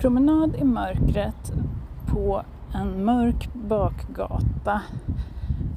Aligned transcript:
Promenad 0.00 0.56
i 0.56 0.64
mörkret 0.64 1.52
på 2.06 2.42
en 2.74 3.04
mörk 3.04 3.54
bakgata 3.54 4.82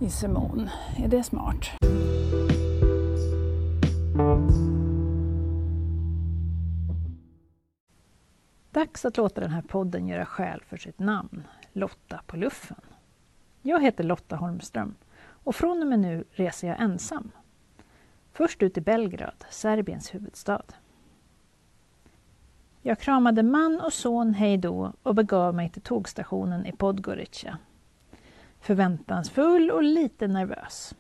i 0.02 0.10
Simon. 0.10 0.70
Är 0.98 1.07
det 1.07 1.23
smart? 1.23 1.66
Dags 8.71 9.05
att 9.05 9.18
låta 9.18 9.41
den 9.41 9.52
här 9.52 9.62
podden 9.62 10.08
göra 10.08 10.26
skäl 10.26 10.63
för 10.67 10.77
sitt 10.77 10.99
namn, 10.99 11.44
Lotta 11.73 12.22
på 12.27 12.38
luffen. 12.38 12.81
Jag 13.62 13.84
heter 13.84 14.04
Lotta 14.04 14.36
Holmström 14.36 14.95
och 15.22 15.55
från 15.55 15.81
och 15.81 15.88
med 15.88 15.99
nu 15.99 16.23
reser 16.31 16.67
jag 16.67 16.81
ensam. 16.81 17.31
Först 18.34 18.63
ut 18.63 18.77
i 18.77 18.81
Belgrad, 18.81 19.45
Serbiens 19.49 20.16
huvudstad. 20.16 20.63
Jag 22.82 23.00
kramade 23.00 23.44
man 23.44 23.82
och 23.82 23.94
son 23.94 24.34
hej 24.34 24.58
då 24.58 24.94
och 25.04 25.16
begav 25.16 25.56
mig 25.56 25.70
till 25.70 25.82
tågstationen 25.82 26.66
i 26.66 26.72
Podgorica. 26.72 27.58
Förväntansfull 28.62 29.72
och 29.72 29.84
lite 29.84 30.28
nervös. 30.28 30.96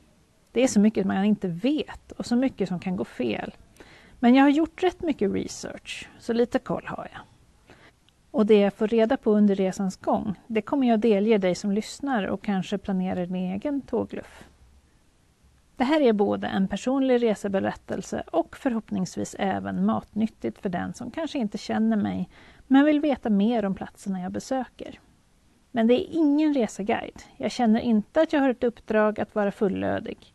Det 0.51 0.63
är 0.63 0.67
så 0.67 0.79
mycket 0.79 1.05
man 1.05 1.25
inte 1.25 1.47
vet 1.47 2.11
och 2.11 2.25
så 2.25 2.35
mycket 2.35 2.69
som 2.69 2.79
kan 2.79 2.95
gå 2.95 3.05
fel. 3.05 3.55
Men 4.19 4.35
jag 4.35 4.43
har 4.43 4.49
gjort 4.49 4.83
rätt 4.83 5.01
mycket 5.01 5.33
research, 5.33 6.09
så 6.19 6.33
lite 6.33 6.59
koll 6.59 6.83
har 6.87 7.07
jag. 7.13 7.21
Och 8.31 8.45
det 8.45 8.59
jag 8.59 8.73
får 8.73 8.87
reda 8.87 9.17
på 9.17 9.31
under 9.31 9.55
resans 9.55 9.97
gång, 9.97 10.39
det 10.47 10.61
kommer 10.61 10.87
jag 10.87 10.99
delge 10.99 11.37
dig 11.37 11.55
som 11.55 11.71
lyssnar 11.71 12.23
och 12.23 12.43
kanske 12.43 12.77
planerar 12.77 13.25
din 13.25 13.35
egen 13.35 13.81
tågluff. 13.81 14.48
Det 15.79 15.85
här 15.85 16.01
är 16.01 16.13
både 16.13 16.47
en 16.47 16.67
personlig 16.67 17.23
reseberättelse 17.23 18.23
och 18.31 18.57
förhoppningsvis 18.57 19.35
även 19.39 19.85
matnyttigt 19.85 20.59
för 20.59 20.69
den 20.69 20.93
som 20.93 21.11
kanske 21.11 21.39
inte 21.39 21.57
känner 21.57 21.97
mig 21.97 22.29
men 22.67 22.85
vill 22.85 22.99
veta 22.99 23.29
mer 23.29 23.65
om 23.65 23.75
platserna 23.75 24.21
jag 24.21 24.31
besöker. 24.31 24.99
Men 25.71 25.87
det 25.87 25.93
är 25.93 26.07
ingen 26.11 26.53
reseguide. 26.53 27.21
Jag 27.37 27.51
känner 27.51 27.79
inte 27.79 28.21
att 28.21 28.33
jag 28.33 28.39
har 28.39 28.49
ett 28.49 28.63
uppdrag 28.63 29.19
att 29.19 29.35
vara 29.35 29.51
fullödig. 29.51 30.33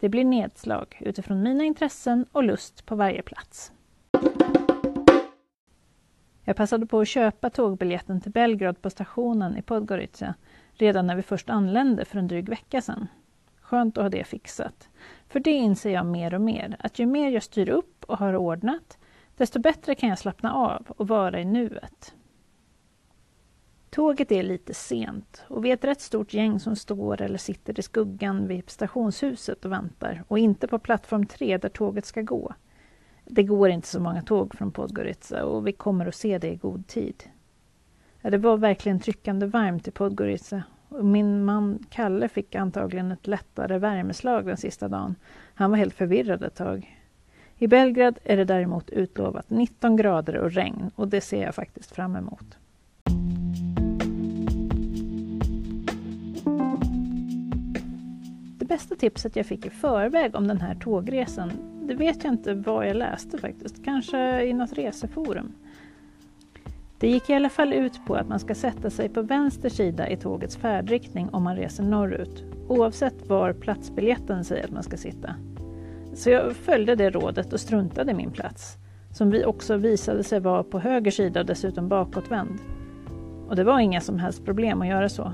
Det 0.00 0.08
blir 0.08 0.24
nedslag 0.24 0.98
utifrån 1.00 1.42
mina 1.42 1.64
intressen 1.64 2.26
och 2.32 2.44
lust 2.44 2.86
på 2.86 2.94
varje 2.94 3.22
plats. 3.22 3.72
Jag 6.44 6.56
passade 6.56 6.86
på 6.86 7.00
att 7.00 7.08
köpa 7.08 7.50
tågbiljetten 7.50 8.20
till 8.20 8.32
Belgrad 8.32 8.82
på 8.82 8.90
stationen 8.90 9.56
i 9.56 9.62
Podgorica 9.62 10.34
redan 10.72 11.06
när 11.06 11.16
vi 11.16 11.22
först 11.22 11.50
anlände 11.50 12.04
för 12.04 12.18
en 12.18 12.28
dryg 12.28 12.48
vecka 12.48 12.82
sedan. 12.82 13.08
Skönt 13.74 13.98
att 13.98 14.04
ha 14.04 14.08
det 14.08 14.24
fixat. 14.24 14.88
För 15.28 15.40
det 15.40 15.50
inser 15.50 15.90
jag 15.90 16.06
mer 16.06 16.34
och 16.34 16.40
mer, 16.40 16.76
att 16.78 16.98
ju 16.98 17.06
mer 17.06 17.30
jag 17.30 17.42
styr 17.42 17.68
upp 17.68 18.04
och 18.04 18.18
har 18.18 18.36
ordnat, 18.36 18.98
desto 19.36 19.58
bättre 19.60 19.94
kan 19.94 20.08
jag 20.08 20.18
slappna 20.18 20.54
av 20.54 20.86
och 20.88 21.08
vara 21.08 21.40
i 21.40 21.44
nuet. 21.44 22.14
Tåget 23.90 24.32
är 24.32 24.42
lite 24.42 24.74
sent 24.74 25.44
och 25.48 25.64
vi 25.64 25.70
är 25.70 25.74
ett 25.74 25.84
rätt 25.84 26.00
stort 26.00 26.34
gäng 26.34 26.60
som 26.60 26.76
står 26.76 27.22
eller 27.22 27.38
sitter 27.38 27.78
i 27.78 27.82
skuggan 27.82 28.48
vid 28.48 28.70
stationshuset 28.70 29.64
och 29.64 29.72
väntar 29.72 30.24
och 30.28 30.38
inte 30.38 30.68
på 30.68 30.78
plattform 30.78 31.26
3 31.26 31.58
där 31.58 31.68
tåget 31.68 32.06
ska 32.06 32.22
gå. 32.22 32.54
Det 33.24 33.42
går 33.42 33.70
inte 33.70 33.88
så 33.88 34.00
många 34.00 34.22
tåg 34.22 34.54
från 34.54 34.72
Podgorica 34.72 35.44
och 35.44 35.66
vi 35.66 35.72
kommer 35.72 36.06
att 36.06 36.14
se 36.14 36.38
det 36.38 36.52
i 36.52 36.56
god 36.56 36.86
tid. 36.86 37.24
Ja, 38.20 38.30
det 38.30 38.38
var 38.38 38.56
verkligen 38.56 39.00
tryckande 39.00 39.46
varmt 39.46 39.88
i 39.88 39.90
Podgorica 39.90 40.62
min 41.02 41.44
man 41.44 41.84
Kalle 41.90 42.28
fick 42.28 42.54
antagligen 42.54 43.12
ett 43.12 43.26
lättare 43.26 43.78
värmeslag 43.78 44.46
den 44.46 44.56
sista 44.56 44.88
dagen. 44.88 45.14
Han 45.54 45.70
var 45.70 45.78
helt 45.78 45.94
förvirrad 45.94 46.42
ett 46.42 46.54
tag. 46.54 47.00
I 47.58 47.66
Belgrad 47.66 48.18
är 48.24 48.36
det 48.36 48.44
däremot 48.44 48.90
utlovat 48.90 49.50
19 49.50 49.96
grader 49.96 50.36
och 50.36 50.52
regn 50.52 50.90
och 50.94 51.08
det 51.08 51.20
ser 51.20 51.42
jag 51.42 51.54
faktiskt 51.54 51.94
fram 51.94 52.16
emot. 52.16 52.58
Det 58.58 58.64
bästa 58.64 58.94
tipset 58.94 59.36
jag 59.36 59.46
fick 59.46 59.66
i 59.66 59.70
förväg 59.70 60.34
om 60.34 60.48
den 60.48 60.60
här 60.60 60.74
tågresan, 60.74 61.52
det 61.82 61.94
vet 61.94 62.24
jag 62.24 62.32
inte 62.32 62.54
vad 62.54 62.88
jag 62.88 62.96
läste 62.96 63.38
faktiskt. 63.38 63.84
Kanske 63.84 64.44
i 64.44 64.52
något 64.52 64.72
reseforum. 64.72 65.52
Det 67.04 67.10
gick 67.10 67.30
i 67.30 67.34
alla 67.34 67.48
fall 67.48 67.72
ut 67.72 68.06
på 68.06 68.14
att 68.14 68.28
man 68.28 68.40
ska 68.40 68.54
sätta 68.54 68.90
sig 68.90 69.08
på 69.08 69.22
vänster 69.22 69.68
sida 69.68 70.08
i 70.08 70.16
tågets 70.16 70.56
färdriktning 70.56 71.28
om 71.32 71.42
man 71.42 71.56
reser 71.56 71.82
norrut, 71.82 72.44
oavsett 72.68 73.28
var 73.28 73.52
platsbiljetten 73.52 74.44
säger 74.44 74.64
att 74.64 74.70
man 74.70 74.82
ska 74.82 74.96
sitta. 74.96 75.34
Så 76.14 76.30
jag 76.30 76.56
följde 76.56 76.94
det 76.94 77.10
rådet 77.10 77.52
och 77.52 77.60
struntade 77.60 78.10
i 78.10 78.14
min 78.14 78.30
plats, 78.30 78.76
som 79.12 79.30
vi 79.30 79.44
också 79.44 79.76
visade 79.76 80.24
sig 80.24 80.40
vara 80.40 80.62
på 80.62 80.78
höger 80.78 81.10
sida 81.10 81.40
och 81.40 81.46
dessutom 81.46 81.88
bakåtvänd. 81.88 82.58
Och 83.48 83.56
det 83.56 83.64
var 83.64 83.80
inga 83.80 84.00
som 84.00 84.18
helst 84.18 84.44
problem 84.44 84.82
att 84.82 84.88
göra 84.88 85.08
så. 85.08 85.32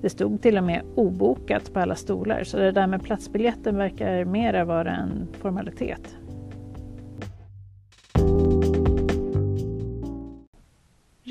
Det 0.00 0.10
stod 0.10 0.42
till 0.42 0.58
och 0.58 0.64
med 0.64 0.82
obokat 0.94 1.72
på 1.72 1.80
alla 1.80 1.94
stolar, 1.94 2.44
så 2.44 2.56
det 2.56 2.72
där 2.72 2.86
med 2.86 3.02
platsbiljetten 3.02 3.76
verkar 3.76 4.24
mera 4.24 4.64
vara 4.64 4.96
en 4.96 5.28
formalitet. 5.40 6.17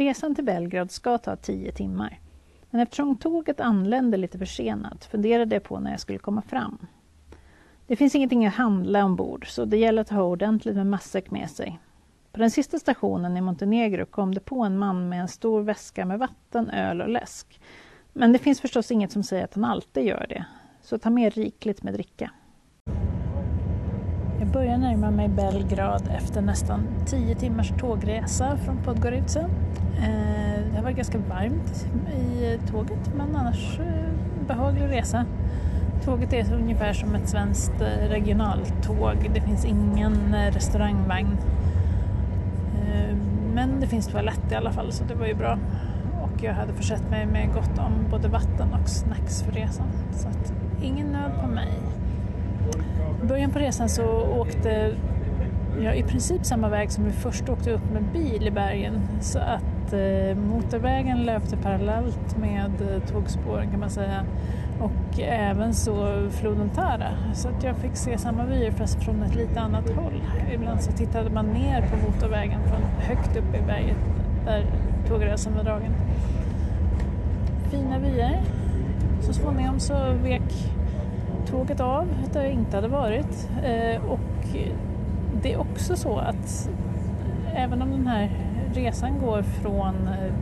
Resan 0.07 0.35
till 0.35 0.43
Belgrad 0.43 0.91
ska 0.91 1.17
ta 1.17 1.35
tio 1.35 1.71
timmar. 1.71 2.19
Men 2.69 2.81
eftersom 2.81 3.17
tåget 3.17 3.59
anlände 3.59 4.17
lite 4.17 4.37
försenat 4.37 5.05
funderade 5.05 5.55
jag 5.55 5.63
på 5.63 5.79
när 5.79 5.91
jag 5.91 5.99
skulle 5.99 6.19
komma 6.19 6.41
fram. 6.41 6.87
Det 7.87 7.95
finns 7.95 8.15
ingenting 8.15 8.45
att 8.45 8.53
handla 8.53 9.05
ombord 9.05 9.47
så 9.47 9.65
det 9.65 9.77
gäller 9.77 10.01
att 10.01 10.09
ha 10.09 10.21
ordentligt 10.21 10.75
med 10.75 10.87
matsäck 10.87 11.31
med 11.31 11.49
sig. 11.49 11.79
På 12.31 12.39
den 12.39 12.51
sista 12.51 12.79
stationen 12.79 13.37
i 13.37 13.41
Montenegro 13.41 14.05
kom 14.05 14.33
det 14.33 14.39
på 14.39 14.63
en 14.63 14.77
man 14.77 15.09
med 15.09 15.21
en 15.21 15.27
stor 15.27 15.61
väska 15.61 16.05
med 16.05 16.19
vatten, 16.19 16.69
öl 16.69 17.01
och 17.01 17.09
läsk. 17.09 17.61
Men 18.13 18.33
det 18.33 18.39
finns 18.39 18.61
förstås 18.61 18.91
inget 18.91 19.11
som 19.11 19.23
säger 19.23 19.43
att 19.43 19.55
han 19.55 19.65
alltid 19.65 20.05
gör 20.05 20.25
det, 20.29 20.45
så 20.81 20.97
ta 20.97 21.09
med 21.09 21.33
rikligt 21.33 21.83
med 21.83 21.93
dricka. 21.93 22.31
Jag 24.47 24.53
börjar 24.53 24.77
närma 24.77 25.11
mig 25.11 25.27
Belgrad 25.27 26.09
efter 26.17 26.41
nästan 26.41 26.87
tio 27.05 27.35
timmars 27.35 27.73
tågresa 27.79 28.57
från 28.57 28.77
Podgorica. 28.77 29.39
Eh, 29.97 30.63
det 30.71 30.75
har 30.75 30.83
varit 30.83 30.95
ganska 30.95 31.17
varmt 31.17 31.87
i 32.17 32.59
tåget 32.71 33.15
men 33.15 33.35
annars 33.35 33.79
eh, 33.79 34.45
behaglig 34.47 34.89
resa. 34.89 35.25
Tåget 36.03 36.33
är 36.33 36.53
ungefär 36.53 36.93
som 36.93 37.15
ett 37.15 37.29
svenskt 37.29 37.81
eh, 37.81 38.09
regionaltåg. 38.09 39.31
Det 39.33 39.41
finns 39.41 39.65
ingen 39.65 40.35
restaurangvagn. 40.51 41.37
Men 43.53 43.79
det 43.79 43.87
finns 43.87 44.07
toalett 44.07 44.51
i 44.51 44.55
alla 44.55 44.71
fall 44.71 44.91
så 44.91 45.03
det 45.03 45.15
var 45.15 45.25
ju 45.25 45.33
bra. 45.33 45.59
Och 46.21 46.43
jag 46.43 46.53
hade 46.53 46.73
försett 46.73 47.09
mig 47.09 47.25
med 47.25 47.53
gott 47.53 47.77
om 47.77 47.93
både 48.11 48.27
vatten 48.27 48.73
och 48.73 48.89
snacks 48.89 49.41
för 49.41 49.51
resan. 49.51 49.87
Så 50.11 50.27
att 50.27 50.53
ingen 50.81 51.07
nöd 51.07 51.31
på 51.41 51.47
mig. 51.47 51.86
I 53.23 53.25
början 53.25 53.51
på 53.51 53.59
resan 53.59 53.89
så 53.89 54.05
åkte 54.39 54.95
jag 55.81 55.97
i 55.97 56.03
princip 56.03 56.45
samma 56.45 56.69
väg 56.69 56.91
som 56.91 57.03
vi 57.03 57.11
först 57.11 57.49
åkte 57.49 57.71
upp 57.71 57.91
med 57.93 58.03
bil 58.03 58.47
i 58.47 58.51
bergen. 58.51 59.07
Så 59.21 59.39
att 59.39 59.93
eh, 59.93 60.37
motorvägen 60.37 61.23
löpte 61.23 61.57
parallellt 61.57 62.37
med 62.37 62.81
eh, 62.81 63.03
tågspåren 63.11 63.71
kan 63.71 63.79
man 63.79 63.89
säga. 63.89 64.23
Och 64.79 65.19
även 65.19 65.73
så 65.73 66.27
floden 66.31 66.69
Tara. 66.69 67.09
Så 67.33 67.47
att 67.47 67.63
jag 67.63 67.75
fick 67.75 67.95
se 67.95 68.17
samma 68.17 68.45
vyer 68.45 68.71
fast 68.71 69.03
från 69.03 69.23
ett 69.23 69.35
lite 69.35 69.59
annat 69.59 69.89
håll. 69.89 70.23
Ibland 70.53 70.81
så 70.81 70.91
tittade 70.91 71.29
man 71.29 71.45
ner 71.45 71.81
på 71.81 72.11
motorvägen 72.11 72.59
från 72.63 72.81
högt 72.81 73.37
upp 73.37 73.55
i 73.55 73.61
berget 73.67 73.97
där 74.45 74.65
tågrälsen 75.07 75.55
var 75.55 75.63
dragen. 75.63 75.93
Fina 77.71 77.99
vyer. 77.99 78.41
Så 79.21 79.33
småningom 79.33 79.79
så 79.79 80.13
vek 80.23 80.76
tåget 81.49 81.79
av 81.79 82.07
där 82.33 82.43
jag 82.43 82.51
inte 82.51 82.77
hade 82.77 82.87
varit. 82.87 83.49
Eh, 83.63 84.05
och 84.05 84.47
det 85.41 85.53
är 85.53 85.59
också 85.59 85.95
så 85.95 86.17
att 86.17 86.69
även 87.55 87.81
om 87.81 87.91
den 87.91 88.07
här 88.07 88.31
resan 88.73 89.19
går 89.19 89.41
från 89.41 90.07
eh, 90.07 90.33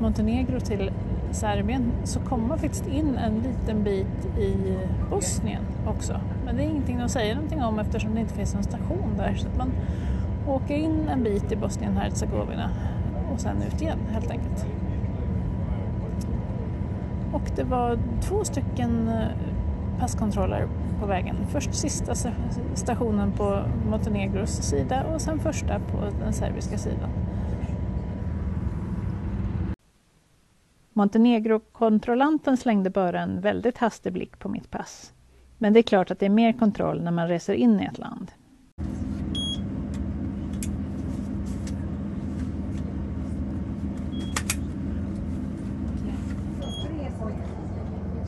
Montenegro 0.00 0.60
till 0.60 0.90
Serbien 1.30 1.92
så 2.04 2.20
kommer 2.20 2.48
man 2.48 2.58
faktiskt 2.58 2.86
in 2.86 3.16
en 3.16 3.34
liten 3.34 3.82
bit 3.84 4.38
i 4.38 4.78
Bosnien 5.10 5.62
också. 5.86 6.20
Men 6.44 6.56
det 6.56 6.62
är 6.62 6.66
ingenting 6.66 6.98
de 6.98 7.08
säger 7.08 7.34
någonting 7.34 7.62
om 7.62 7.78
eftersom 7.78 8.14
det 8.14 8.20
inte 8.20 8.34
finns 8.34 8.54
någon 8.54 8.62
station 8.62 9.14
där. 9.16 9.34
Så 9.34 9.48
att 9.48 9.56
man 9.56 9.72
åker 10.46 10.74
in 10.74 11.08
en 11.08 11.22
bit 11.22 11.52
i 11.52 11.56
Bosnien-Hercegovina 11.56 12.70
och 13.34 13.40
sen 13.40 13.62
ut 13.62 13.82
igen 13.82 13.98
helt 14.12 14.30
enkelt. 14.30 14.66
Och 17.32 17.50
det 17.56 17.64
var 17.64 17.98
två 18.20 18.44
stycken 18.44 19.08
eh, 19.08 19.26
passkontroller 19.98 20.68
på 21.00 21.06
vägen. 21.06 21.36
Först 21.48 21.74
sista 21.74 22.14
stationen 22.74 23.32
på 23.32 23.62
Montenegros 23.90 24.50
sida 24.50 25.04
och 25.14 25.20
sen 25.20 25.40
första 25.40 25.78
på 25.78 25.98
den 26.24 26.32
serbiska 26.32 26.78
sidan. 26.78 27.10
Montenegro-kontrollanten 30.92 32.56
slängde 32.56 32.90
bara 32.90 33.20
en 33.20 33.40
väldigt 33.40 33.78
hastig 33.78 34.12
blick 34.12 34.38
på 34.38 34.48
mitt 34.48 34.70
pass. 34.70 35.12
Men 35.58 35.72
det 35.72 35.80
är 35.80 35.82
klart 35.82 36.10
att 36.10 36.18
det 36.18 36.26
är 36.26 36.30
mer 36.30 36.52
kontroll 36.52 37.02
när 37.02 37.10
man 37.10 37.28
reser 37.28 37.54
in 37.54 37.80
i 37.80 37.84
ett 37.84 37.98
land. 37.98 38.32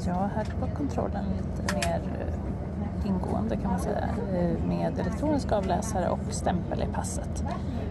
Ja, 0.07 0.31
här 0.35 0.47
var 0.61 0.69
kontrollen 0.69 1.25
lite 1.37 1.75
mer 1.75 2.01
eh, 2.21 3.07
ingående 3.07 3.57
kan 3.57 3.71
man 3.71 3.81
säga 3.81 4.09
eh, 4.33 4.65
med 4.67 4.99
elektronisk 4.99 5.53
avläsare 5.53 6.09
och 6.09 6.33
stämpel 6.33 6.83
i 6.83 6.87
passet 6.95 7.45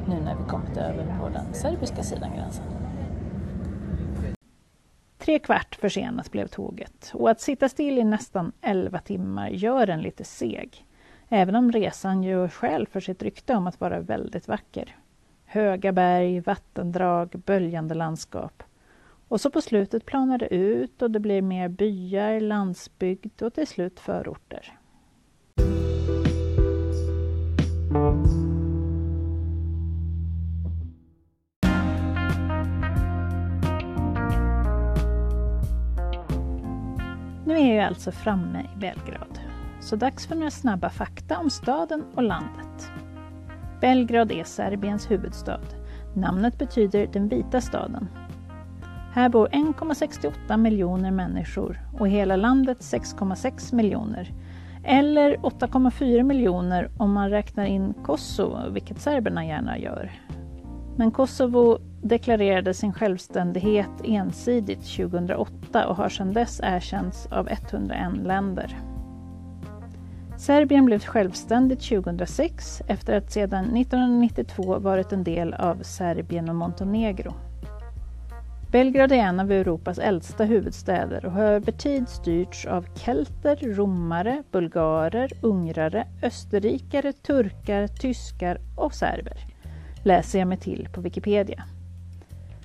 nu 0.07 0.21
när 0.21 0.36
vi 0.36 0.44
kommit 0.50 0.77
över 0.77 1.15
på 1.19 1.30
den 1.30 1.54
serbiska 1.54 2.04
sidan 2.04 2.31
gränsen. 2.36 2.65
Tre 5.18 5.39
kvart 5.39 5.75
försenat 5.75 6.31
blev 6.31 6.48
tåget 6.48 7.12
och 7.13 7.30
att 7.30 7.42
sitta 7.42 7.69
still 7.69 7.98
i 7.98 8.04
nästan 8.04 8.51
11 8.62 9.00
timmar 9.00 9.50
gör 9.50 9.89
en 9.89 10.01
lite 10.01 10.24
seg. 10.24 10.86
Även 11.30 11.56
om 11.56 11.71
resan 11.71 12.24
gör 12.24 12.48
skäl 12.48 12.88
för 12.88 13.00
sitt 13.00 13.24
rykte 13.24 13.56
om 13.56 13.68
att 13.68 13.80
vara 13.80 14.00
väldigt 14.00 14.48
vacker. 14.48 14.95
Höga 15.45 15.92
berg, 15.92 16.39
vattendrag, 16.39 17.42
böljande 17.45 17.95
landskap. 17.95 18.63
Och 19.34 19.42
så 19.42 19.50
på 19.50 19.62
slutet 19.62 20.06
planar 20.06 20.38
det 20.38 20.54
ut 20.56 21.02
och 21.02 21.12
det 21.12 21.20
blir 21.20 21.42
mer 21.42 21.70
byar, 21.70 22.40
landsbygd 22.40 23.42
och 23.42 23.54
till 23.54 23.68
slut 23.68 24.00
förorter. 24.00 24.80
Nu 37.46 37.58
är 37.58 37.76
jag 37.76 37.86
alltså 37.86 38.12
framme 38.12 38.70
i 38.76 38.80
Belgrad, 38.80 39.40
så 39.82 39.96
dags 39.96 40.28
för 40.28 40.36
några 40.36 40.52
snabba 40.52 40.90
fakta 40.90 41.38
om 41.40 41.50
staden 41.50 42.04
och 42.16 42.24
landet. 42.24 42.92
Belgrad 43.82 44.32
är 44.32 44.44
Serbiens 44.44 45.12
huvudstad. 45.12 45.62
Namnet 46.16 46.58
betyder 46.58 47.08
den 47.08 47.28
vita 47.28 47.62
staden. 47.62 48.08
Här 49.15 49.30
bor 49.30 49.48
1,68 49.48 50.57
miljoner 50.57 51.12
människor 51.12 51.80
och 52.00 52.07
i 52.07 52.12
hela 52.12 52.36
landet 52.36 52.77
6,6 52.80 53.75
miljoner. 53.75 54.33
Eller 54.83 55.38
8,4 55.38 56.24
miljoner 56.24 56.89
om 56.98 57.13
man 57.13 57.30
räknar 57.30 57.65
in 57.65 57.94
Kosovo, 58.04 58.69
vilket 58.69 59.00
serberna 59.00 59.45
gärna 59.45 59.77
gör. 59.77 60.12
Men 60.98 61.12
Kosovo 61.12 61.77
deklarerade 62.01 62.74
sin 62.74 62.94
självständighet 62.94 63.89
ensidigt 64.04 64.95
2008 64.95 65.88
och 65.88 65.95
har 65.95 66.10
sedan 66.10 66.33
dess 66.33 66.60
erkänts 66.63 67.25
av 67.25 67.50
101 67.50 68.18
länder. 68.24 68.77
Serbien 70.38 70.86
blev 70.86 71.00
självständigt 71.00 71.89
2006 71.89 72.81
efter 72.88 73.18
att 73.18 73.31
sedan 73.31 73.77
1992 73.77 74.80
varit 74.80 75.12
en 75.12 75.24
del 75.24 75.54
av 75.54 75.83
Serbien 75.83 76.50
och 76.50 76.56
Montenegro. 76.56 77.33
Belgrad 78.74 79.12
är 79.12 79.16
en 79.16 79.40
av 79.40 79.52
Europas 79.52 80.00
äldsta 80.00 80.44
huvudstäder 80.44 81.25
och 81.25 81.31
har 81.31 81.44
över 81.44 81.72
tid 81.72 82.10
styrts 82.10 82.66
av 82.66 82.86
kelter, 82.96 83.56
romare, 83.75 84.44
bulgarer, 84.52 85.31
ungrare, 85.42 86.08
österrikare, 86.24 87.14
turkar, 87.14 87.88
tyskar 87.88 88.58
och 88.78 88.94
serber 88.94 89.38
läser 90.04 90.40
jag 90.40 90.48
mig 90.48 90.58
till 90.58 90.90
på 90.94 91.02
Wikipedia. 91.02 91.64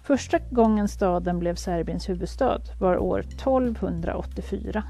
Första 0.03 0.39
gången 0.51 0.89
staden 0.89 1.39
blev 1.39 1.55
Serbiens 1.55 2.09
huvudstad 2.09 2.61
var 2.81 2.99
år 2.99 3.21
1284. 3.21 4.83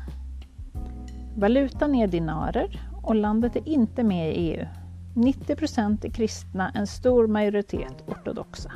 Valutan 1.37 1.95
är 1.95 2.07
dinarer 2.07 2.81
och 3.03 3.15
landet 3.15 3.57
är 3.57 3.69
inte 3.69 4.03
med 4.03 4.29
i 4.29 4.39
EU. 4.39 4.67
90 5.15 5.57
procent 5.57 6.05
är 6.05 6.11
kristna, 6.11 6.73
en 6.75 6.87
stor 6.87 7.27
majoritet 7.27 8.05
ortodoxa. 8.07 8.73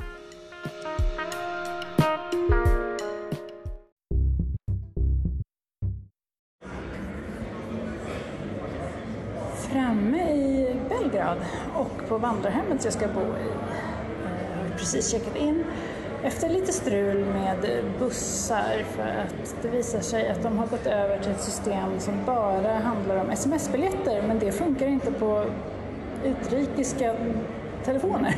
Framme 9.72 10.32
i 10.32 10.76
Belgrad 10.88 11.38
och 11.74 12.08
på 12.08 12.18
vandrarhemmet 12.18 12.84
jag 12.84 12.92
ska 12.92 13.08
bo 13.08 13.20
i. 13.20 13.48
Jag 14.24 14.62
har 14.62 14.78
precis 14.78 15.10
checkat 15.10 15.36
in 15.36 15.64
efter 16.22 16.48
lite 16.48 16.72
strul 16.72 17.24
med 17.24 17.84
bussar 17.98 18.84
för 18.96 19.02
att 19.02 19.56
det 19.62 19.68
visar 19.68 20.00
sig 20.00 20.28
att 20.28 20.42
de 20.42 20.58
har 20.58 20.66
gått 20.66 20.86
över 20.86 21.18
till 21.18 21.32
ett 21.32 21.40
system 21.40 22.00
som 22.00 22.14
bara 22.26 22.72
handlar 22.72 23.16
om 23.16 23.30
sms-biljetter 23.30 24.22
men 24.28 24.38
det 24.38 24.52
funkar 24.52 24.86
inte 24.86 25.12
på 25.12 25.44
utrikiska 26.24 27.14
telefoner. 27.84 28.34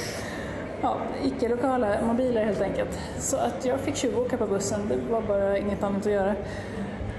ja, 0.82 0.96
icke-lokala 1.24 2.02
mobiler 2.06 2.44
helt 2.44 2.60
enkelt. 2.60 2.98
Så 3.18 3.36
att 3.36 3.64
jag 3.64 3.80
fick 3.80 4.16
åka 4.16 4.36
på 4.36 4.46
bussen, 4.46 4.80
det 4.88 5.12
var 5.12 5.20
bara 5.20 5.58
inget 5.58 5.82
annat 5.82 6.06
att 6.06 6.12
göra. 6.12 6.34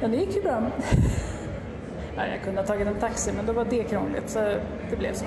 Men 0.01 0.11
det 0.11 0.17
gick 0.17 0.35
ju 0.35 0.41
bra. 0.41 0.61
jag 2.15 2.41
kunde 2.43 2.61
ha 2.61 2.67
tagit 2.67 2.87
en 2.87 2.99
taxi 2.99 3.31
men 3.35 3.45
då 3.45 3.53
var 3.53 3.65
det 3.65 3.83
krångligt 3.83 4.29
så 4.29 4.39
det 4.89 4.95
blev 4.97 5.13
så. 5.13 5.25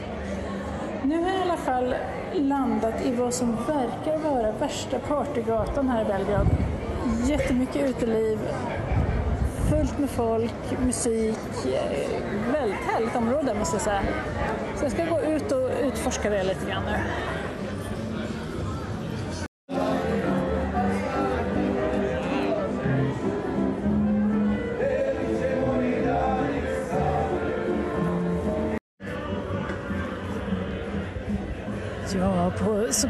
Nu 1.02 1.22
har 1.22 1.28
jag 1.28 1.38
i 1.38 1.42
alla 1.42 1.56
fall 1.56 1.94
landat 2.32 3.06
i 3.06 3.14
vad 3.14 3.34
som 3.34 3.56
verkar 3.56 4.18
vara 4.18 4.52
värsta 4.52 4.98
partygatan 4.98 5.88
här 5.88 6.02
i 6.02 6.04
Belgrad. 6.04 6.46
Jättemycket 7.24 7.90
uteliv, 7.90 8.38
fullt 9.70 9.98
med 9.98 10.10
folk, 10.10 10.78
musik. 10.86 11.38
Eh, 11.64 12.52
väldigt 12.52 12.80
härligt 12.92 13.16
område 13.16 13.54
måste 13.58 13.74
jag 13.74 13.82
säga. 13.82 14.02
Så 14.76 14.84
jag 14.84 14.92
ska 14.92 15.04
gå 15.04 15.20
ut 15.20 15.52
och 15.52 15.70
utforska 15.82 16.30
det 16.30 16.42
lite 16.42 16.70
grann 16.70 16.82
nu. 16.84 16.98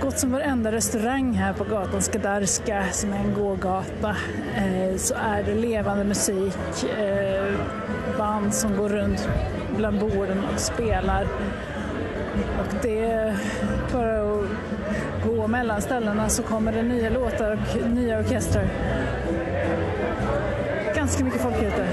På 0.05 0.11
gott 0.11 0.19
som 0.19 0.33
varenda 0.33 0.73
restaurang 0.73 1.33
här 1.33 1.53
på 1.53 1.65
gatan 1.65 2.03
Skadarska, 2.03 2.85
som 2.93 3.13
är 3.13 3.17
en 3.17 3.35
gågata, 3.35 4.17
eh, 4.57 4.97
så 4.97 5.15
är 5.15 5.43
det 5.43 5.55
levande 5.55 6.05
musik, 6.05 6.57
eh, 6.99 7.55
band 8.19 8.55
som 8.55 8.77
går 8.77 8.89
runt 8.89 9.29
bland 9.77 10.01
borden 10.01 10.45
och 10.55 10.61
spelar. 10.61 11.23
Och 12.59 12.75
det 12.83 13.05
är 13.05 13.37
bara 13.93 14.23
att 14.23 14.47
gå 15.27 15.47
mellan 15.47 15.83
ställena 15.83 16.29
så 16.29 16.43
kommer 16.43 16.73
det 16.73 16.83
nya 16.83 17.11
låtar 17.11 17.53
och 17.53 17.91
nya 17.91 18.19
orkestrar. 18.19 18.69
Ganska 20.97 21.25
mycket 21.25 21.41
folk 21.41 21.63
ute. 21.63 21.87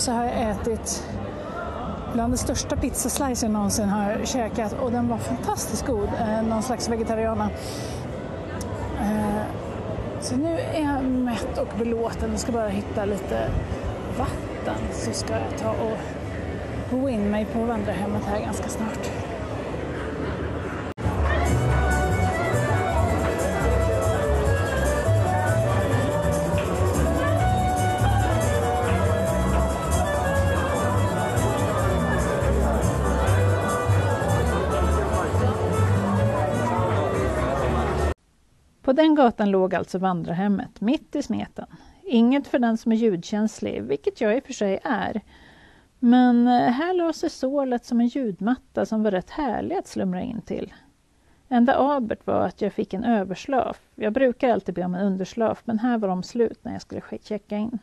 Så 0.00 0.12
har 0.12 0.24
jag 0.24 0.50
ätit 0.50 1.08
bland 2.12 2.32
de 2.32 2.38
största 2.38 2.76
pizzaslicer 2.76 3.46
jag 3.46 3.52
någonsin 3.52 3.88
har 3.88 4.24
käkat 4.24 4.72
och 4.72 4.92
den 4.92 5.08
var 5.08 5.18
fantastiskt 5.18 5.86
god, 5.86 6.08
eh, 6.20 6.42
någon 6.42 6.62
slags 6.62 6.88
vegetariana. 6.88 7.50
Eh, 9.00 9.42
så 10.20 10.36
nu 10.36 10.58
är 10.58 10.82
jag 10.82 11.04
mätt 11.04 11.58
och 11.58 11.78
belåten, 11.78 12.30
jag 12.30 12.40
ska 12.40 12.52
bara 12.52 12.68
hitta 12.68 13.04
lite 13.04 13.50
vatten 14.18 14.78
så 14.92 15.12
ska 15.12 15.32
jag 15.32 15.58
ta 15.58 15.70
och 15.70 15.98
gå 16.90 17.08
in 17.08 17.30
mig 17.30 17.44
på 17.44 17.58
vandrarhemmet 17.58 18.22
här 18.24 18.40
ganska 18.40 18.68
snart. 18.68 19.10
På 38.90 38.94
den 38.94 39.14
gatan 39.14 39.50
låg 39.50 39.74
alltså 39.74 39.98
vandrarhemmet, 39.98 40.80
mitt 40.80 41.16
i 41.16 41.22
smeten. 41.22 41.66
Inget 42.02 42.46
för 42.46 42.58
den 42.58 42.76
som 42.76 42.92
är 42.92 42.96
ljudkänslig, 42.96 43.82
vilket 43.82 44.20
jag 44.20 44.36
i 44.36 44.40
och 44.40 44.44
för 44.44 44.52
sig 44.52 44.80
är. 44.82 45.20
Men 45.98 46.46
eh, 46.46 46.52
här 46.52 46.94
la 46.94 47.12
sig 47.12 47.30
sålet 47.30 47.84
som 47.84 48.00
en 48.00 48.06
ljudmatta 48.06 48.86
som 48.86 49.02
var 49.02 49.10
rätt 49.10 49.30
härlig 49.30 49.76
att 49.76 49.86
slumra 49.86 50.22
in 50.22 50.40
till. 50.42 50.74
Enda 51.48 51.76
abert 51.78 52.26
var 52.26 52.40
att 52.40 52.60
jag 52.60 52.72
fick 52.72 52.94
en 52.94 53.04
överslaf. 53.04 53.80
Jag 53.94 54.12
brukar 54.12 54.48
alltid 54.48 54.74
be 54.74 54.84
om 54.84 54.94
en 54.94 55.06
underslaf, 55.06 55.62
men 55.64 55.78
här 55.78 55.98
var 55.98 56.08
de 56.08 56.22
slut 56.22 56.58
när 56.62 56.72
jag 56.72 56.82
skulle 56.82 57.02
checka 57.22 57.56
in. 57.56 57.78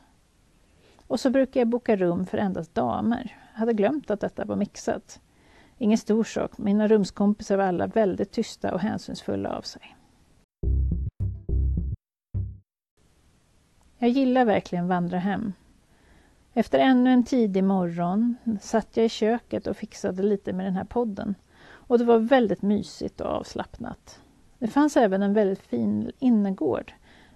Och 1.08 1.20
så 1.20 1.30
brukar 1.30 1.62
jag 1.62 1.68
boka 1.68 1.96
rum 1.96 2.26
för 2.26 2.38
endast 2.38 2.76
damer. 2.76 3.38
Jag 3.54 3.60
hade 3.60 3.74
glömt 3.74 4.12
att 4.12 4.20
detta 4.20 4.46
var 4.46 4.56
mixat. 4.56 5.20
Ingen 5.78 5.98
stor 5.98 6.24
sak, 6.24 6.58
mina 6.58 6.88
rumskompisar 6.88 7.58
var 7.58 7.64
alla 7.64 7.88
väldigt 7.88 8.32
tysta 8.32 8.74
och 8.74 8.80
hänsynsfulla 8.80 9.58
av 9.58 9.62
sig. 9.62 9.97
Jag 14.00 14.10
gillar 14.10 14.46
verkligen 14.46 14.88
vandrarhem. 14.88 15.54
Efter 16.54 16.80
ännu 16.80 17.10
en 17.10 17.24
tidig 17.24 17.64
morgon 17.64 18.36
satt 18.62 18.98
jag 18.98 19.06
i 19.06 19.10
köket 19.10 19.68
och 19.68 19.78
fixade 19.78 20.24
lite 20.24 20.54
med 20.54 20.66
den 20.66 20.76
här 20.76 20.84
podden. 20.84 21.36
Och 21.68 21.98
det 21.98 22.06
var 22.06 22.20
väldigt 22.20 22.62
mysigt 22.62 23.22
och 23.22 23.28
avslappnat. 23.28 24.22
Det 24.60 24.68
fanns 24.68 24.98
även 24.98 25.24
en 25.24 25.34
väldigt 25.34 25.62
fin 25.62 26.12
innergård. 26.20 26.94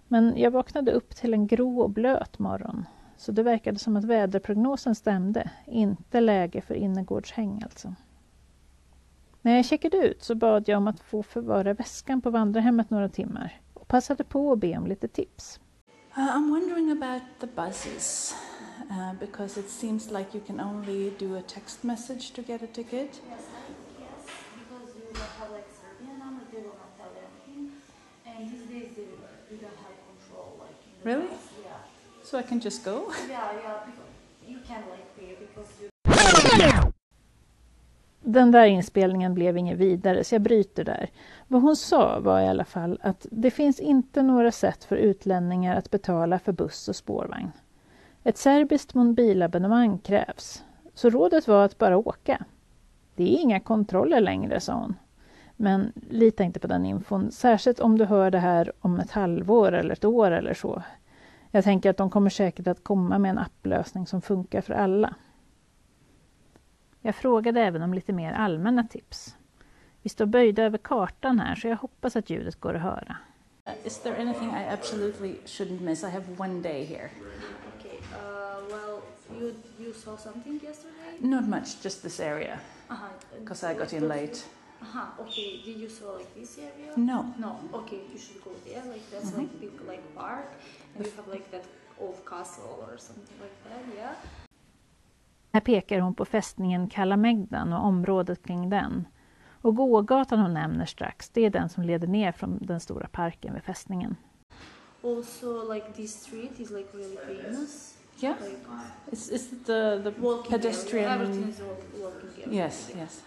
Men 0.08 0.34
jag 0.38 0.52
vaknade 0.52 0.92
upp 0.92 1.16
till 1.16 1.34
en 1.34 1.48
grå 1.48 1.80
och 1.80 1.90
blöt 1.90 2.40
morgon. 2.40 2.86
Så 3.18 3.32
det 3.32 3.44
verkade 3.44 3.80
som 3.80 3.98
att 3.98 4.06
väderprognosen 4.06 4.96
stämde. 4.96 5.50
Inte 5.66 6.20
läge 6.20 6.62
för 6.62 6.74
innergårdshäng 6.74 7.62
alltså. 7.64 7.96
När 9.44 9.56
jag 9.56 9.66
checkade 9.66 9.98
ut 9.98 10.24
så 10.24 10.36
bad 10.36 10.70
jag 10.70 10.78
om 10.78 10.88
att 10.88 11.00
få 11.00 11.24
förvara 11.24 11.74
väskan 11.74 12.22
på 12.22 12.30
vandrarhemmet 12.30 12.90
några 12.90 13.10
timmar 13.10 13.62
och 13.74 13.88
passade 13.88 14.24
på 14.24 14.52
att 14.52 14.60
be 14.60 14.78
om 14.78 14.88
lite 14.88 15.08
tips. 15.08 15.60
Uh, 16.18 16.38
I'm 16.38 16.50
wondering 16.50 16.92
about 16.92 17.22
the 17.40 17.48
buses 17.48 18.36
uh, 18.90 19.14
because 19.20 19.60
it 19.60 19.70
seems 19.70 20.12
like 20.12 20.38
you 20.38 20.44
can 20.48 20.60
only 20.60 21.12
do 21.20 21.38
a 21.38 21.42
text 21.48 21.84
message 21.84 22.34
to 22.36 22.42
get 22.42 22.64
a 22.64 22.68
ticket. 22.74 23.22
Really? 31.04 31.26
Yeah, 31.26 31.78
So 32.24 32.38
I 32.38 32.44
can 32.44 32.60
just 32.60 32.86
go? 32.86 33.12
yeah, 33.30 33.52
yeah. 33.64 33.88
You 34.48 34.60
can 34.68 34.84
like 34.92 35.18
pay 35.18 35.36
because 35.40 35.70
you. 35.82 36.91
Den 38.32 38.52
där 38.52 38.66
inspelningen 38.66 39.34
blev 39.34 39.58
inget 39.58 39.78
vidare, 39.78 40.24
så 40.24 40.36
jag 40.36 40.42
bryter 40.42 40.84
där. 40.84 41.10
Vad 41.48 41.62
hon 41.62 41.76
sa 41.76 42.20
var 42.20 42.42
i 42.42 42.48
alla 42.48 42.66
fall 42.66 43.00
att 43.02 43.26
det 43.32 43.52
finns 43.52 43.80
inte 43.80 44.24
några 44.24 44.52
sätt 44.52 44.84
för 44.84 44.96
utlänningar 44.96 45.76
att 45.76 45.92
betala 45.92 46.40
för 46.40 46.52
buss 46.52 46.88
och 46.88 46.96
spårvagn. 46.96 47.52
Ett 48.24 48.38
serbiskt 48.38 48.94
mobilabonnemang 48.94 49.98
krävs, 49.98 50.64
så 50.94 51.10
rådet 51.10 51.48
var 51.48 51.66
att 51.66 51.78
bara 51.78 51.98
åka. 51.98 52.46
Det 53.16 53.24
är 53.24 53.42
inga 53.42 53.60
kontroller 53.60 54.22
längre, 54.22 54.60
sa 54.60 54.74
hon. 54.74 54.96
Men 55.56 55.94
lita 56.10 56.44
inte 56.44 56.60
på 56.60 56.68
den 56.68 56.86
infon, 56.86 57.32
särskilt 57.32 57.80
om 57.80 57.98
du 57.98 58.06
hör 58.06 58.32
det 58.32 58.40
här 58.40 58.72
om 58.80 59.00
ett 59.00 59.12
halvår 59.12 59.72
eller 59.72 59.94
ett 59.94 60.06
år 60.06 60.32
eller 60.32 60.54
så. 60.54 60.84
Jag 61.52 61.64
tänker 61.64 61.90
att 61.90 61.98
de 61.98 62.10
kommer 62.10 62.30
säkert 62.30 62.68
att 62.68 62.84
komma 62.84 63.20
med 63.20 63.32
en 63.32 63.40
applösning 63.40 64.08
som 64.08 64.22
funkar 64.22 64.62
för 64.62 64.74
alla. 64.74 65.16
Jag 67.02 67.16
frågade 67.16 67.62
även 67.62 67.82
om 67.82 67.94
lite 67.94 68.14
mer 68.14 68.34
allmänna 68.34 68.84
tips. 68.84 69.36
Vi 70.02 70.10
står 70.10 70.26
böjda 70.26 70.64
över 70.64 70.78
kartan 70.78 71.40
här 71.40 71.56
så 71.56 71.68
jag 71.68 71.76
hoppas 71.78 72.16
att 72.16 72.30
ljudet 72.30 72.60
går 72.60 72.74
att 72.74 72.82
höra. 72.82 73.18
Uh, 73.68 73.88
is 73.88 74.00
there 74.00 74.16
anything 74.22 74.50
I 74.50 74.74
absolutely 74.74 75.36
shouldn't 75.46 75.82
miss? 75.82 76.04
I 76.04 76.10
have 76.10 76.24
one 76.38 76.62
day 76.62 76.86
here. 76.86 77.10
Okay. 77.80 77.98
Uh, 77.98 78.70
well, 78.70 79.02
you 79.40 79.54
you 79.80 79.94
saw 79.94 80.18
something 80.18 80.60
yesterday. 80.64 81.18
Not 81.20 81.48
much, 81.48 81.84
just 81.84 82.02
this 82.04 82.20
area, 82.20 82.60
Uh-huh. 82.90 83.08
because 83.40 83.72
I 83.72 83.74
got 83.78 83.94
in 83.94 84.08
late. 84.08 84.38
Uh-huh. 84.82 85.22
Okay. 85.24 85.62
Did 85.66 85.78
you 85.78 85.90
saw 85.90 86.18
like 86.18 86.34
this 86.40 86.58
area? 86.58 86.94
No. 86.98 87.26
No. 87.38 87.60
Okay. 87.74 88.00
You 88.12 88.18
should 88.20 88.44
go 88.44 88.52
there. 88.66 88.84
Like 88.94 89.06
that's 89.12 89.38
like 89.38 89.60
big 89.60 89.82
like 89.88 90.04
park, 90.16 90.48
and 90.96 91.06
you 91.06 91.12
have 91.18 91.28
like 91.32 91.52
that 91.52 91.66
old 92.00 92.18
castle 92.26 92.84
or 92.90 92.98
something 92.98 93.38
like 93.42 93.58
that. 93.70 93.82
Yeah. 93.98 94.14
Här 95.54 95.60
pekar 95.62 96.00
hon 96.00 96.14
på 96.16 96.26
fästningen 96.26 96.88
Kalamegdan 96.90 97.74
och 97.74 97.86
området 97.86 98.44
kring 98.44 98.70
den. 98.70 99.08
Och 99.62 99.76
gågatan 99.76 100.40
hon 100.40 100.54
nämner 100.54 100.86
strax, 100.86 101.30
det 101.30 101.46
är 101.46 101.50
den 101.50 101.70
som 101.70 101.84
leder 101.84 102.08
ner 102.08 102.32
från 102.32 102.58
den 102.62 102.80
stora 102.80 103.08
parken 103.08 103.54
vid 103.54 103.64
fästningen. 103.64 104.16
Also, 105.04 105.74
like 105.74 105.94
this 105.96 106.22
street 106.24 106.60
is 106.60 106.70
like 106.72 106.90
really 106.98 107.18
famous. 107.18 107.98
Yeah? 108.20 108.36
Like 108.42 108.58
Is, 109.12 109.30
is 109.30 109.54
it 109.54 109.66
the, 109.66 110.02
the 110.04 110.14
walking 110.22 110.52
pedestrian? 110.52 111.06
area. 111.12 111.22
Everything 111.24 111.50
is 111.50 111.60
walk, 111.60 111.80
walking 112.04 112.44
area. 112.44 112.64
Yes, 112.66 112.92
yes. 112.98 113.24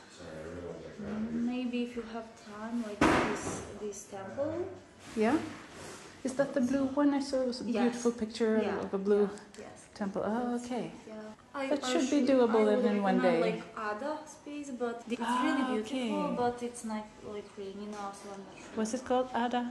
Maybe 1.33 1.83
if 1.83 1.97
you 1.97 2.03
have 2.13 2.25
time, 2.59 2.85
like 2.89 3.01
this 3.01 3.63
this 3.81 4.05
temple. 4.11 4.55
Yeah? 5.17 5.37
Is 6.23 6.33
that 6.35 6.55
the 6.55 6.61
blue 6.61 6.89
one? 6.95 7.15
I 7.15 7.21
saw 7.23 7.41
it 7.43 7.47
was 7.47 7.61
a 7.61 7.65
Yes. 7.65 7.83
beautiful 7.83 8.13
picture 8.13 8.63
Yeah, 8.63 8.85
of 8.85 8.95
a 8.95 8.99
blue 8.99 9.21
yeah, 9.23 9.65
Yes. 9.65 9.84
Temple. 9.95 10.23
Oh, 10.25 10.57
okay. 10.57 10.91
Yeah. 11.07 11.15
I, 11.55 11.69
That 11.69 11.85
I 11.85 11.91
should 11.93 12.11
be 12.11 12.27
should- 12.27 12.29
doable 12.37 12.67
I 12.69 12.89
in 12.91 13.03
one 13.03 13.21
day. 13.21 13.41
Like 13.41 13.63
Ada 13.79 14.19
space, 14.27 14.71
but 14.79 15.03
it's 15.09 15.23
Ah, 15.25 15.43
really 15.45 15.65
beautiful, 15.73 16.25
okay. 16.27 16.37
but 16.37 16.63
it's 16.63 16.85
not 16.85 17.07
like 17.35 17.49
rainy 17.57 17.87
now, 17.91 18.11
so 18.13 18.31
I'm 18.35 18.43
not 18.47 18.57
sure. 18.59 18.77
Was 18.77 18.95
it 18.95 19.05
called 19.05 19.29
Ada? 19.35 19.63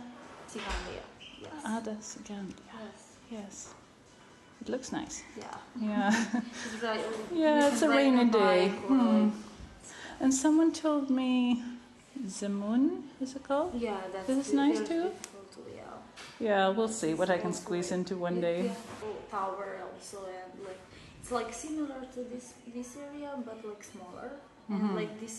Tsiganlia. 0.47 1.03
Yes. 1.41 1.59
Ada 1.65 1.93
Sigandia. 1.99 2.71
Yes. 2.79 2.99
Yes. 3.29 3.55
It 4.61 4.69
looks 4.69 4.91
nice. 4.93 5.23
Yeah. 5.37 5.57
Yeah. 5.81 6.11
It's 6.73 6.83
yeah, 7.33 7.67
it's 7.67 7.81
a 7.81 7.89
rainy 7.89 8.25
day. 8.29 8.69
Hmm. 8.87 8.99
like- 9.27 9.33
And 10.21 10.31
someone 10.33 10.71
told 10.71 11.09
me 11.09 11.61
Zemun, 12.27 13.03
is 13.19 13.35
it 13.35 13.43
called? 13.43 13.73
Yeah, 13.75 13.97
that's 14.13 14.27
This 14.27 14.47
is 14.47 14.53
nice 14.53 14.79
too? 14.87 15.11
Yeah. 16.49 16.69
We'll 16.75 16.87
see 17.01 17.13
what 17.19 17.29
I 17.29 17.37
can 17.43 17.53
squeeze 17.53 17.91
into 17.97 18.13
one 18.27 18.37
day. 18.41 18.71
Tower 19.31 19.69
also, 19.87 20.17
and 20.41 20.53
like 20.69 20.81
it's 21.19 21.31
like 21.31 21.51
similar 21.65 22.01
to 22.15 22.19
this 22.33 22.45
this 22.75 22.89
area, 23.07 23.31
but 23.47 23.57
like 23.69 23.83
smaller. 23.93 24.29
Mhm. 24.69 24.79
And 24.79 24.95
like 25.01 25.13
this 25.23 25.35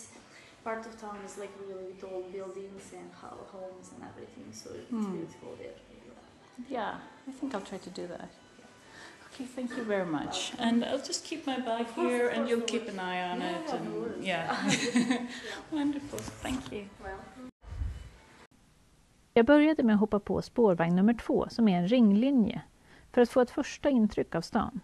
part 0.63 0.85
of 0.87 0.93
town 1.05 1.17
is 1.27 1.37
like 1.43 1.53
really 1.61 1.85
with 1.91 2.03
old 2.13 2.27
buildings 2.37 2.85
and 2.99 3.09
ho- 3.21 3.45
homes 3.55 3.87
and 3.93 4.01
everything, 4.09 4.47
so 4.61 4.67
it's 4.79 4.89
Hmm. 4.89 5.11
beautiful 5.15 5.51
there. 5.61 5.77
Yeah, 6.77 6.93
I 7.29 7.31
think 7.37 7.53
I'll 7.53 7.67
try 7.71 7.79
to 7.87 7.89
do 8.01 8.05
that. 8.15 8.29
Okay, 9.27 9.45
thank 9.55 9.69
you 9.77 9.83
very 9.83 10.05
much. 10.19 10.37
And 10.65 10.85
I'll 10.85 11.05
just 11.11 11.21
keep 11.29 11.41
my 11.45 11.59
bag 11.59 11.87
here 12.01 12.29
and 12.33 12.47
you'll 12.49 12.67
keep 12.73 12.87
an 12.87 12.99
eye 12.99 13.21
on 13.31 13.37
Yeah, 13.41 13.57
it. 13.57 13.65
yeah, 13.69 13.75
And 13.75 14.23
yeah. 14.31 15.27
Wonderful, 15.79 16.19
thank 16.45 16.61
you. 16.71 16.83
Well. 17.03 17.19
Jag 19.37 19.45
började 19.45 19.83
med 19.83 19.93
att 19.93 19.99
hoppa 19.99 20.19
på 20.19 20.41
spårvagn 20.41 20.95
nummer 20.95 21.13
två, 21.13 21.45
som 21.49 21.67
är 21.67 21.77
en 21.77 21.87
ringlinje, 21.87 22.61
för 23.13 23.21
att 23.21 23.29
få 23.29 23.41
ett 23.41 23.51
första 23.51 23.89
intryck 23.89 24.35
av 24.35 24.41
stan. 24.41 24.79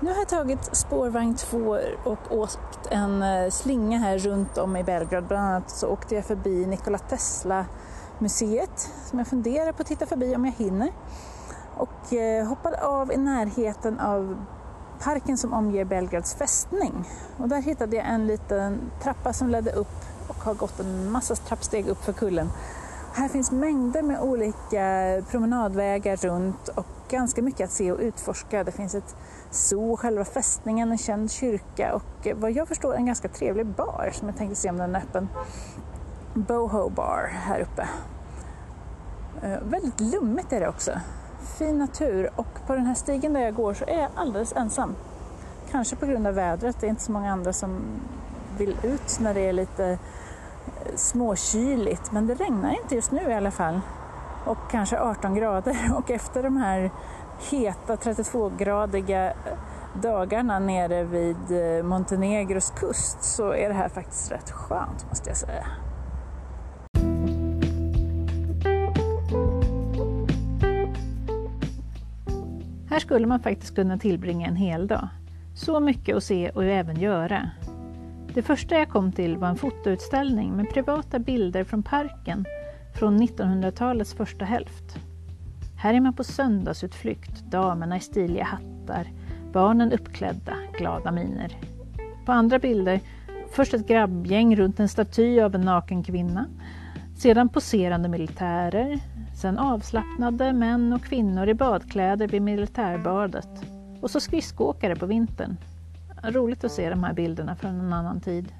Nu 0.00 0.10
har 0.10 0.16
jag 0.16 0.28
tagit 0.28 0.76
spårvagn 0.76 1.36
2 1.36 1.78
och 2.04 2.32
åkt 2.36 2.86
en 2.90 3.22
eh, 3.22 3.50
slinga 3.50 3.98
här 3.98 4.18
runt 4.18 4.58
om 4.58 4.76
i 4.76 4.84
Belgrad. 4.84 5.26
Bland 5.26 5.46
annat 5.46 5.70
så 5.70 5.88
åkte 5.88 6.14
jag 6.14 6.24
förbi 6.24 6.66
Nikola 6.66 6.98
Tesla-museet 6.98 8.78
som 9.04 9.18
jag 9.18 9.28
funderar 9.28 9.72
på 9.72 9.82
att 9.82 9.88
titta 9.88 10.06
förbi 10.06 10.36
om 10.36 10.44
jag 10.44 10.52
hinner. 10.52 10.92
Och 11.76 12.12
eh, 12.12 12.46
hoppade 12.46 12.86
av 12.86 13.12
i 13.12 13.16
närheten 13.16 14.00
av 14.00 14.44
parken 15.00 15.38
som 15.38 15.52
omger 15.52 15.84
Belgrads 15.84 16.34
fästning. 16.34 17.04
Och 17.36 17.48
där 17.48 17.62
hittade 17.62 17.96
jag 17.96 18.06
en 18.08 18.26
liten 18.26 18.90
trappa 19.02 19.32
som 19.32 19.48
ledde 19.48 19.72
upp 19.72 20.03
har 20.44 20.54
gått 20.54 20.80
en 20.80 21.10
massa 21.10 21.34
trappsteg 21.34 21.88
upp 21.88 22.04
för 22.04 22.12
kullen. 22.12 22.50
Här 23.14 23.28
finns 23.28 23.50
mängder 23.52 24.02
med 24.02 24.20
olika 24.20 25.22
promenadvägar 25.30 26.16
runt 26.16 26.68
och 26.68 26.86
ganska 27.08 27.42
mycket 27.42 27.64
att 27.64 27.70
se 27.70 27.92
och 27.92 27.98
utforska. 27.98 28.64
Det 28.64 28.72
finns 28.72 28.94
ett 28.94 29.16
zoo, 29.50 29.96
själva 29.96 30.24
fästningen, 30.24 30.90
en 30.90 30.98
känd 30.98 31.30
kyrka 31.30 31.94
och 31.94 32.26
eh, 32.26 32.36
vad 32.36 32.52
jag 32.52 32.68
förstår 32.68 32.94
en 32.94 33.06
ganska 33.06 33.28
trevlig 33.28 33.66
bar 33.66 34.10
som 34.12 34.28
jag 34.28 34.36
tänkte 34.36 34.56
se 34.56 34.70
om 34.70 34.78
den 34.78 34.94
är 34.94 35.00
öppen. 35.00 35.28
Boho 36.34 36.88
Bar 36.88 37.30
här 37.32 37.60
uppe. 37.60 37.88
Eh, 39.42 39.58
väldigt 39.62 40.00
lummigt 40.00 40.52
är 40.52 40.60
det 40.60 40.68
också. 40.68 40.92
Fin 41.58 41.78
natur 41.78 42.30
och 42.36 42.66
på 42.66 42.74
den 42.74 42.86
här 42.86 42.94
stigen 42.94 43.32
där 43.32 43.40
jag 43.40 43.54
går 43.54 43.74
så 43.74 43.84
är 43.84 44.00
jag 44.00 44.10
alldeles 44.14 44.52
ensam. 44.52 44.94
Kanske 45.70 45.96
på 45.96 46.06
grund 46.06 46.26
av 46.26 46.34
vädret, 46.34 46.76
det 46.80 46.86
är 46.86 46.90
inte 46.90 47.02
så 47.02 47.12
många 47.12 47.32
andra 47.32 47.52
som 47.52 47.80
vill 48.58 48.76
ut 48.82 49.18
när 49.20 49.34
det 49.34 49.40
är 49.40 49.52
lite 49.52 49.98
småkyligt. 50.94 52.12
Men 52.12 52.26
det 52.26 52.34
regnar 52.34 52.82
inte 52.82 52.94
just 52.94 53.12
nu 53.12 53.30
i 53.30 53.34
alla 53.34 53.50
fall. 53.50 53.80
Och 54.44 54.70
kanske 54.70 55.00
18 55.00 55.34
grader 55.34 55.76
och 55.96 56.10
efter 56.10 56.42
de 56.42 56.56
här 56.56 56.90
heta 57.50 57.96
32-gradiga 57.96 59.32
dagarna 60.02 60.58
nere 60.58 61.04
vid 61.04 61.76
eh, 61.76 61.84
Montenegros 61.84 62.70
kust 62.70 63.22
så 63.22 63.52
är 63.52 63.68
det 63.68 63.74
här 63.74 63.88
faktiskt 63.88 64.32
rätt 64.32 64.50
skönt 64.50 65.06
måste 65.08 65.30
jag 65.30 65.36
säga. 65.36 65.66
Här 72.90 72.98
skulle 72.98 73.26
man 73.26 73.40
faktiskt 73.40 73.74
kunna 73.74 73.98
tillbringa 73.98 74.48
en 74.48 74.56
hel 74.56 74.86
dag. 74.86 75.08
Så 75.54 75.80
mycket 75.80 76.16
att 76.16 76.24
se 76.24 76.50
och 76.50 76.64
även 76.64 77.00
göra. 77.00 77.50
Det 78.34 78.42
första 78.42 78.74
jag 78.74 78.88
kom 78.88 79.12
till 79.12 79.36
var 79.36 79.48
en 79.48 79.56
fotoutställning 79.56 80.56
med 80.56 80.70
privata 80.70 81.18
bilder 81.18 81.64
från 81.64 81.82
parken 81.82 82.44
från 82.94 83.22
1900-talets 83.22 84.14
första 84.14 84.44
hälft. 84.44 84.96
Här 85.76 85.94
är 85.94 86.00
man 86.00 86.14
på 86.14 86.24
söndagsutflykt, 86.24 87.40
damerna 87.50 87.96
i 87.96 88.00
stiliga 88.00 88.44
hattar, 88.44 89.06
barnen 89.52 89.92
uppklädda, 89.92 90.54
glada 90.78 91.12
miner. 91.12 91.56
På 92.26 92.32
andra 92.32 92.58
bilder, 92.58 93.00
först 93.52 93.74
ett 93.74 93.88
grabbgäng 93.88 94.56
runt 94.56 94.80
en 94.80 94.88
staty 94.88 95.40
av 95.40 95.54
en 95.54 95.60
naken 95.60 96.02
kvinna, 96.02 96.46
sedan 97.16 97.48
poserande 97.48 98.08
militärer, 98.08 99.00
sen 99.40 99.58
avslappnade 99.58 100.52
män 100.52 100.92
och 100.92 101.02
kvinnor 101.02 101.48
i 101.48 101.54
badkläder 101.54 102.28
vid 102.28 102.42
militärbadet 102.42 103.48
och 104.00 104.10
så 104.10 104.20
skridskoåkare 104.20 104.96
på 104.96 105.06
vintern. 105.06 105.56
Roligt 106.26 106.64
att 106.64 106.72
se 106.72 106.90
de 106.90 107.04
här 107.04 107.12
bilderna 107.12 107.56
från 107.56 107.80
en 107.80 107.92
annan 107.92 108.20
tid. 108.20 108.52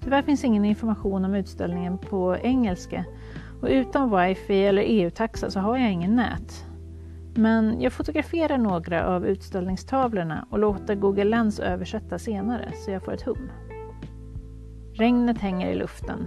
Tyvärr 0.00 0.22
finns 0.22 0.44
ingen 0.44 0.64
information 0.64 1.24
om 1.24 1.34
utställningen 1.34 1.98
på 1.98 2.36
engelska 2.36 3.04
och 3.62 3.68
utan 3.68 4.16
wifi 4.16 4.64
eller 4.64 4.82
EU-taxa 4.86 5.50
så 5.50 5.60
har 5.60 5.78
jag 5.78 5.92
ingen 5.92 6.16
nät. 6.16 6.66
Men 7.34 7.80
jag 7.80 7.92
fotograferar 7.92 8.58
några 8.58 9.06
av 9.06 9.26
utställningstavlorna 9.26 10.46
och 10.50 10.58
låter 10.58 10.94
Google 10.94 11.24
Lens 11.24 11.60
översätta 11.60 12.18
senare 12.18 12.72
så 12.74 12.90
jag 12.90 13.04
får 13.04 13.12
ett 13.12 13.22
hum. 13.22 13.50
Regnet 14.94 15.38
hänger 15.38 15.70
i 15.70 15.74
luften. 15.74 16.26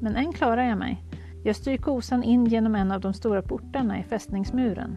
Men 0.00 0.16
än 0.16 0.32
klarar 0.32 0.68
jag 0.68 0.78
mig. 0.78 1.04
Jag 1.44 1.56
styr 1.56 1.76
kosan 1.76 2.22
in 2.22 2.44
genom 2.44 2.74
en 2.74 2.92
av 2.92 3.00
de 3.00 3.14
stora 3.14 3.42
portarna 3.42 4.00
i 4.00 4.02
fästningsmuren. 4.02 4.96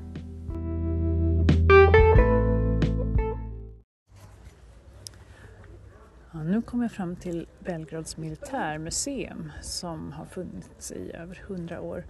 Nu 6.47 6.61
kommer 6.61 6.83
jag 6.83 6.91
fram 6.91 7.15
till 7.15 7.47
Belgrads 7.59 8.17
militärmuseum 8.17 9.51
som 9.61 10.11
har 10.11 10.25
funnits 10.25 10.91
i 10.91 11.11
över 11.13 11.43
hundra 11.47 11.81
år. 11.81 12.05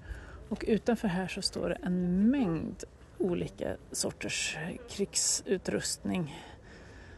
Och 0.49 0.65
utanför 0.67 1.07
här 1.07 1.27
så 1.27 1.41
står 1.41 1.69
det 1.69 1.75
en 1.75 2.29
mängd 2.31 2.83
olika 3.17 3.75
sorters 3.91 4.57
krigsutrustning. 4.89 6.35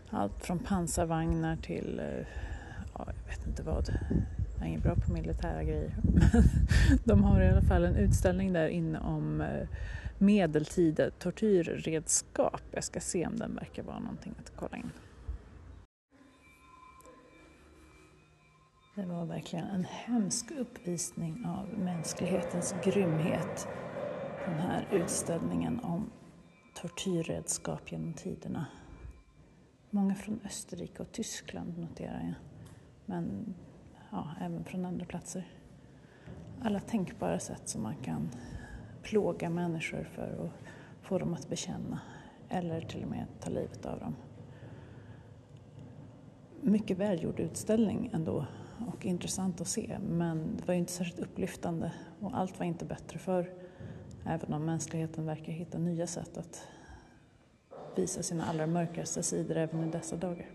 Allt 0.10 0.46
från 0.46 0.60
pansarvagnar 0.60 1.56
till, 1.56 2.00
eh, 2.00 2.28
ja, 2.94 3.08
jag 3.08 3.30
vet 3.36 3.48
inte 3.48 3.64
vad. 3.64 3.90
Jag 4.56 4.66
är 4.66 4.70
ingen 4.70 4.82
bra 4.82 4.96
på 4.96 5.14
militära 5.14 5.64
grejer. 5.64 5.96
Men 6.04 6.44
de 7.04 7.24
har 7.24 7.42
i 7.42 7.50
alla 7.50 7.62
fall 7.62 7.86
en 7.86 7.96
utställning 7.96 8.54
där 8.54 8.68
inne 8.68 9.00
om 9.00 9.42
eh, 9.42 9.68
medeltida 10.18 11.10
tortyrredskap. 11.10 12.62
Jag 12.72 12.84
ska 12.84 13.00
se 13.00 13.28
om 13.28 13.38
den 13.38 13.56
verkar 13.56 13.84
vara 13.84 14.00
någonting 14.00 14.36
att 14.40 14.52
kolla 14.56 14.78
in. 14.78 14.92
Det 18.96 19.06
var 19.06 19.26
verkligen 19.26 19.66
en 19.66 19.84
hemsk 19.84 20.52
uppvisning 20.52 21.46
av 21.46 21.80
mänsklighetens 21.80 22.76
grymhet. 22.84 23.68
Den 24.46 24.60
här 24.60 24.88
utställningen 24.92 25.80
om 25.80 26.12
tortyrredskap 26.76 27.92
genom 27.92 28.14
tiderna. 28.14 28.66
Många 29.90 30.16
från 30.16 30.40
Österrike 30.46 31.04
och 31.04 31.12
Tyskland 31.12 31.78
noterar 31.78 32.22
jag. 32.24 32.34
Men 33.06 33.56
ja, 34.12 34.28
även 34.42 34.64
från 34.64 34.86
andra 34.86 35.06
platser. 35.06 35.48
Alla 36.62 36.80
tänkbara 36.80 37.40
sätt 37.40 37.70
som 37.70 37.84
man 37.84 37.96
kan 37.96 38.30
plåga 39.04 39.50
människor 39.50 40.04
för 40.04 40.46
att 40.46 40.52
få 41.02 41.20
dem 41.20 41.34
att 41.34 41.50
bekänna 41.50 42.00
eller 42.50 42.82
till 42.82 43.04
och 43.04 43.10
med 43.10 43.26
ta 43.40 43.50
livet 43.50 43.86
av 43.86 44.00
dem. 44.00 44.16
Mycket 46.62 46.98
välgjord 46.98 47.40
utställning 47.40 48.10
ändå 48.14 48.46
och 48.88 49.06
intressant 49.06 49.62
att 49.62 49.68
se 49.68 49.98
men 50.02 50.58
det 50.58 50.68
var 50.68 50.74
ju 50.74 50.80
inte 50.80 50.92
särskilt 50.92 51.20
upplyftande 51.20 51.92
och 52.20 52.38
allt 52.38 52.60
var 52.60 52.66
inte 52.66 52.86
bättre 52.86 53.20
för 53.20 53.54
även 54.26 54.54
om 54.54 54.66
mänskligheten 54.66 55.26
verkar 55.26 55.52
hitta 55.52 55.78
nya 55.78 56.08
sätt 56.08 56.38
att 56.38 56.68
visa 57.96 58.24
sina 58.24 58.46
allra 58.46 58.68
mörkaste 58.68 59.24
sidor 59.24 59.58
även 59.58 59.84
i 59.84 59.92
dessa 59.92 60.16
dagar. 60.16 60.46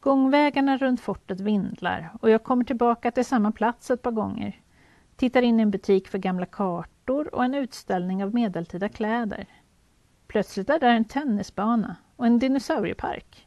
Gångvägarna 0.00 0.76
runt 0.76 1.00
fortet 1.00 1.40
vindlar 1.40 2.12
och 2.20 2.30
jag 2.30 2.44
kommer 2.44 2.64
tillbaka 2.64 3.10
till 3.10 3.24
samma 3.24 3.52
plats 3.52 3.90
ett 3.90 4.02
par 4.02 4.10
gånger. 4.10 4.60
Tittar 5.18 5.42
in 5.42 5.60
i 5.60 5.62
en 5.62 5.70
butik 5.70 6.08
för 6.08 6.18
gamla 6.18 6.46
kartor 6.46 7.34
och 7.34 7.44
en 7.44 7.54
utställning 7.54 8.24
av 8.24 8.34
medeltida 8.34 8.88
kläder. 8.88 9.46
Plötsligt 10.28 10.70
är 10.70 10.78
där 10.78 10.88
en 10.88 11.04
tennisbana 11.04 11.96
och 12.16 12.26
en 12.26 12.38
dinosauriepark. 12.38 13.46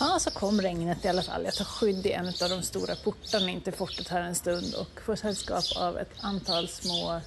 Ja, 0.00 0.18
så 0.18 0.30
kom 0.30 0.60
regnet 0.60 1.04
i 1.04 1.08
alla 1.08 1.22
fall. 1.22 1.44
Jag 1.44 1.54
tar 1.54 1.64
skydd 1.64 2.06
i 2.06 2.12
en 2.12 2.26
av 2.26 2.48
de 2.48 2.62
stora 2.62 2.94
portarna 2.94 3.50
in 3.50 3.60
till 3.60 3.72
fortet 3.72 4.08
här 4.08 4.20
en 4.20 4.34
stund 4.34 4.74
och 4.80 5.00
får 5.00 5.16
sällskap 5.16 5.64
av 5.76 5.98
ett 5.98 6.14
antal 6.20 6.68
små 6.68 7.20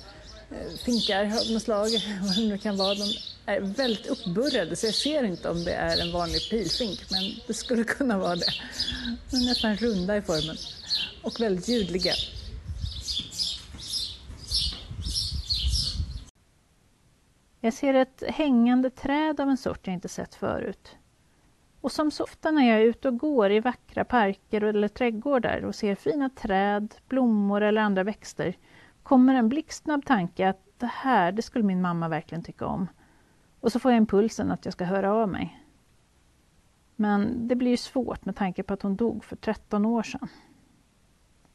Eh, 0.51 0.77
finkar 0.85 1.25
av 1.25 1.51
något 1.51 1.63
slag, 1.63 1.87
vad 2.21 2.35
det 2.35 2.47
nu 2.47 2.57
kan 2.57 2.77
vara. 2.77 2.95
De 2.95 3.13
är 3.45 3.59
väldigt 3.59 4.07
uppburrade 4.07 4.75
så 4.75 4.85
jag 4.85 4.95
ser 4.95 5.23
inte 5.23 5.49
om 5.49 5.63
det 5.63 5.73
är 5.73 6.01
en 6.01 6.11
vanlig 6.11 6.49
pilfink, 6.49 6.99
men 7.11 7.23
det 7.47 7.53
skulle 7.53 7.83
kunna 7.97 8.17
vara 8.17 8.35
det. 8.35 8.51
De 9.31 9.37
är 9.37 9.45
nästan 9.45 9.75
runda 9.75 10.17
i 10.17 10.21
formen 10.21 10.57
och 11.23 11.41
väldigt 11.41 11.67
ljudliga. 11.67 12.13
Jag 17.59 17.73
ser 17.73 17.93
ett 17.93 18.23
hängande 18.27 18.89
träd 18.89 19.39
av 19.39 19.49
en 19.49 19.57
sort 19.57 19.87
jag 19.87 19.93
inte 19.93 20.09
sett 20.09 20.35
förut. 20.35 20.95
Och 21.81 21.91
som 21.91 22.11
så 22.11 22.23
ofta 22.23 22.51
när 22.51 22.69
jag 22.69 22.81
är 22.81 22.83
ute 22.83 23.07
och 23.07 23.17
går 23.17 23.51
i 23.51 23.59
vackra 23.59 24.05
parker 24.05 24.61
eller 24.61 24.87
trädgårdar 24.87 25.65
och 25.65 25.75
ser 25.75 25.95
fina 25.95 26.29
träd, 26.29 26.95
blommor 27.07 27.61
eller 27.61 27.81
andra 27.81 28.03
växter 28.03 28.55
kommer 29.05 29.35
en 29.35 29.49
blixtsnabb 29.49 30.05
tanke 30.05 30.49
att 30.49 30.79
det 30.79 30.91
här, 30.93 31.31
det 31.31 31.41
skulle 31.41 31.65
min 31.65 31.81
mamma 31.81 32.07
verkligen 32.07 32.43
tycka 32.43 32.65
om. 32.65 32.87
Och 33.59 33.71
så 33.71 33.79
får 33.79 33.91
jag 33.91 33.97
impulsen 33.97 34.51
att 34.51 34.65
jag 34.65 34.73
ska 34.73 34.85
höra 34.85 35.13
av 35.13 35.29
mig. 35.29 35.63
Men 36.95 37.47
det 37.47 37.55
blir 37.55 37.71
ju 37.71 37.77
svårt 37.77 38.25
med 38.25 38.35
tanke 38.35 38.63
på 38.63 38.73
att 38.73 38.81
hon 38.81 38.95
dog 38.95 39.23
för 39.23 39.35
13 39.35 39.85
år 39.85 40.03
sedan. 40.03 40.27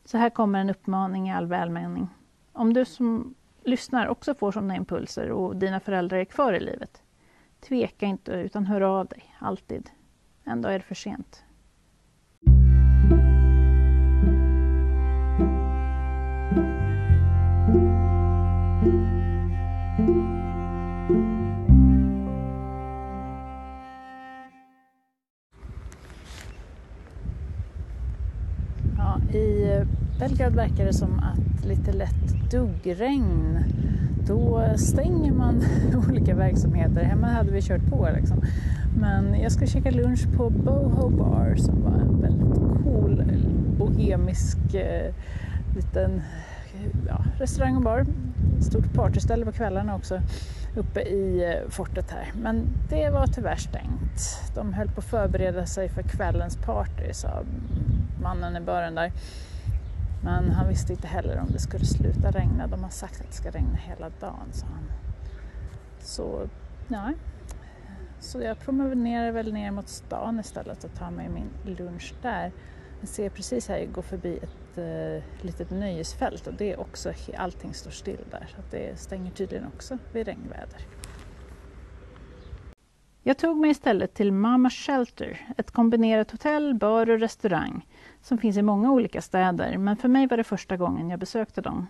Så 0.05 0.19
här 0.19 0.31
kommer 0.31 0.59
en 0.61 0.71
uppmaning 0.71 1.29
i 1.29 1.33
all 1.33 1.47
välmening. 1.47 2.09
Om 2.53 2.73
du 2.73 2.85
som 2.85 3.35
lyssnar 3.65 4.07
också 4.07 4.35
får 4.35 4.53
sådana 4.53 4.77
impulser 4.77 5.31
och 5.31 5.57
dina 5.57 5.81
föräldrar 5.81 6.19
är 6.19 6.25
kvar 6.25 6.53
i 6.53 6.61
livet, 6.61 7.03
tveka 7.61 8.07
inte 8.07 8.33
utan 8.33 8.67
hör 8.67 8.81
av 8.81 9.07
dig, 9.07 9.35
alltid. 9.39 9.91
En 10.45 10.63
dag 10.63 10.75
är 10.75 10.79
det 10.79 10.85
för 10.85 10.95
sent. 10.95 11.45
I 29.35 29.81
Belgrad 30.19 30.55
verkar 30.55 30.85
det 30.85 30.93
som 30.93 31.19
att 31.19 31.65
lite 31.65 31.93
lätt 31.93 32.51
duggregn, 32.51 33.59
då 34.27 34.65
stänger 34.77 35.33
man 35.33 35.63
olika 36.09 36.35
verksamheter. 36.35 37.03
Hemma 37.03 37.27
hade 37.27 37.53
vi 37.53 37.63
kört 37.63 37.87
på 37.91 38.09
liksom. 38.15 38.43
Men 39.01 39.41
jag 39.41 39.53
ska 39.53 39.67
käka 39.67 39.91
lunch 39.91 40.37
på 40.37 40.51
Boho 40.51 41.09
Bar 41.09 41.55
som 41.57 41.83
var 41.83 42.01
en 42.01 42.21
väldigt 42.21 42.83
cool 42.83 43.23
bohemisk 43.79 44.75
eh, 44.75 45.15
liten 45.77 46.23
ja, 47.09 47.25
restaurang 47.39 47.77
och 47.77 47.83
bar. 47.83 48.07
Stort 48.61 48.93
partyställe 48.93 49.45
på 49.45 49.53
kvällarna 49.53 49.97
också 49.97 50.21
uppe 50.77 51.01
i 51.01 51.45
eh, 51.45 51.69
fortet 51.69 52.11
här. 52.11 52.33
Men 52.35 52.67
det 52.89 53.11
var 53.11 53.27
tyvärr 53.27 53.57
stängt. 53.57 54.53
De 54.55 54.73
höll 54.73 54.89
på 54.89 54.99
att 54.99 55.05
förbereda 55.05 55.67
sig 55.67 55.89
för 55.89 56.03
kvällens 56.03 56.57
party 56.57 57.13
sa 57.13 57.43
mannen 58.23 58.57
i 58.57 58.61
baren 58.61 58.95
där. 58.95 59.13
Men 60.25 60.51
han 60.51 60.69
visste 60.69 60.93
inte 60.93 61.07
heller 61.07 61.41
om 61.41 61.49
det 61.53 61.59
skulle 61.59 61.85
sluta 61.85 62.31
regna. 62.31 62.67
De 62.67 62.83
har 62.83 62.91
sagt 62.91 63.21
att 63.21 63.27
det 63.27 63.37
ska 63.37 63.51
regna 63.51 63.77
hela 63.77 64.11
dagen, 64.21 64.53
sa 64.53 64.67
han. 64.67 64.93
Så, 66.01 66.49
ja. 66.89 67.13
Så 68.21 68.41
jag 68.41 68.59
promenerar 68.59 69.33
väl 69.33 69.53
ner 69.53 69.71
mot 69.71 69.89
stan 69.89 70.41
istället 70.41 70.85
och 70.85 70.95
tar 70.95 71.11
mig 71.11 71.29
min 71.29 71.77
lunch 71.77 72.15
där. 72.23 72.53
Jag 73.01 73.09
ser 73.09 73.31
precis 73.31 73.69
här, 73.69 73.79
jag 73.79 73.93
går 73.93 74.03
förbi 74.03 74.39
ett 74.43 74.60
eh, 74.79 75.23
litet 75.43 75.71
nöjesfält 75.71 76.47
och 76.47 76.55
det 76.55 76.73
är 76.73 76.81
också, 76.81 77.13
allting 77.39 77.75
står 77.75 77.91
still 77.91 78.25
där 78.31 78.47
så 78.55 78.61
att 78.61 78.71
det 78.71 79.01
stänger 79.01 79.31
tydligen 79.31 79.67
också 79.67 79.99
vid 80.13 80.27
regnväder. 80.27 80.87
Jag 83.23 83.39
tog 83.39 83.57
mig 83.57 83.71
istället 83.71 84.15
till 84.15 84.33
Mama 84.33 84.71
Shelter, 84.71 85.55
ett 85.57 85.71
kombinerat 85.71 86.31
hotell, 86.31 86.75
bar 86.75 87.11
och 87.11 87.21
restaurang 87.21 87.87
som 88.23 88.39
finns 88.39 88.57
i 88.57 88.63
många 88.63 88.91
olika 88.91 89.23
städer, 89.23 89.79
men 89.79 89.97
för 89.97 90.09
mig 90.09 90.27
var 90.27 90.37
det 90.37 90.45
första 90.45 90.77
gången 90.77 91.11
jag 91.11 91.21
besökte 91.21 91.61
dem. 91.61 91.87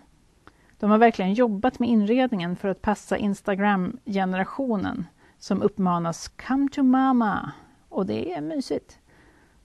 De 0.79 0.89
har 0.89 0.97
verkligen 0.97 1.33
jobbat 1.33 1.79
med 1.79 1.89
inredningen 1.89 2.55
för 2.55 2.69
att 2.69 2.81
passa 2.81 3.17
Instagram-generationen 3.17 5.05
som 5.37 5.61
uppmanas 5.61 6.27
”Come 6.27 6.69
to 6.71 6.83
mama” 6.83 7.51
och 7.89 8.05
det 8.05 8.33
är 8.33 8.41
mysigt. 8.41 8.99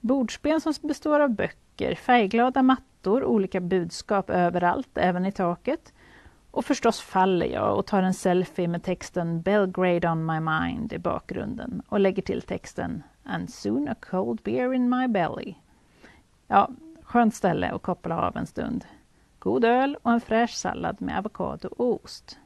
Bordsben 0.01 0.61
som 0.61 0.75
består 0.83 1.21
av 1.21 1.31
böcker, 1.31 1.95
färgglada 1.95 2.63
mattor, 2.63 2.96
olika 3.07 3.61
budskap 3.61 4.31
överallt, 4.31 4.99
även 4.99 5.27
i 5.27 5.33
taket. 5.33 5.93
Och 6.51 6.65
förstås 6.65 7.01
faller 7.01 7.47
jag 7.47 7.79
och 7.79 7.87
tar 7.87 8.03
en 8.03 8.15
selfie 8.15 8.69
med 8.69 8.83
texten 8.83 9.43
Belgrade 9.43 10.09
on 10.09 10.27
my 10.27 10.41
mind 10.41 10.93
i 10.93 10.99
bakgrunden 10.99 11.83
och 11.89 12.01
lägger 12.01 12.23
till 12.23 12.43
texten 12.43 13.03
And 13.25 13.51
soon 13.51 13.89
a 13.89 13.95
cold 14.11 14.41
beer 14.43 14.73
in 14.73 14.89
my 14.89 15.09
belly. 15.09 15.55
Ja, 16.47 16.71
skönt 17.03 17.35
ställe 17.35 17.71
att 17.71 17.83
koppla 17.83 18.21
av 18.21 18.37
en 18.37 18.47
stund. 18.47 18.85
God 19.39 19.65
öl 19.65 19.97
och 20.03 20.13
en 20.13 20.21
fräsch 20.21 20.55
sallad 20.55 21.03
med 21.03 21.19
avokado 21.19 21.69
och 21.69 22.05
ost. 22.05 22.39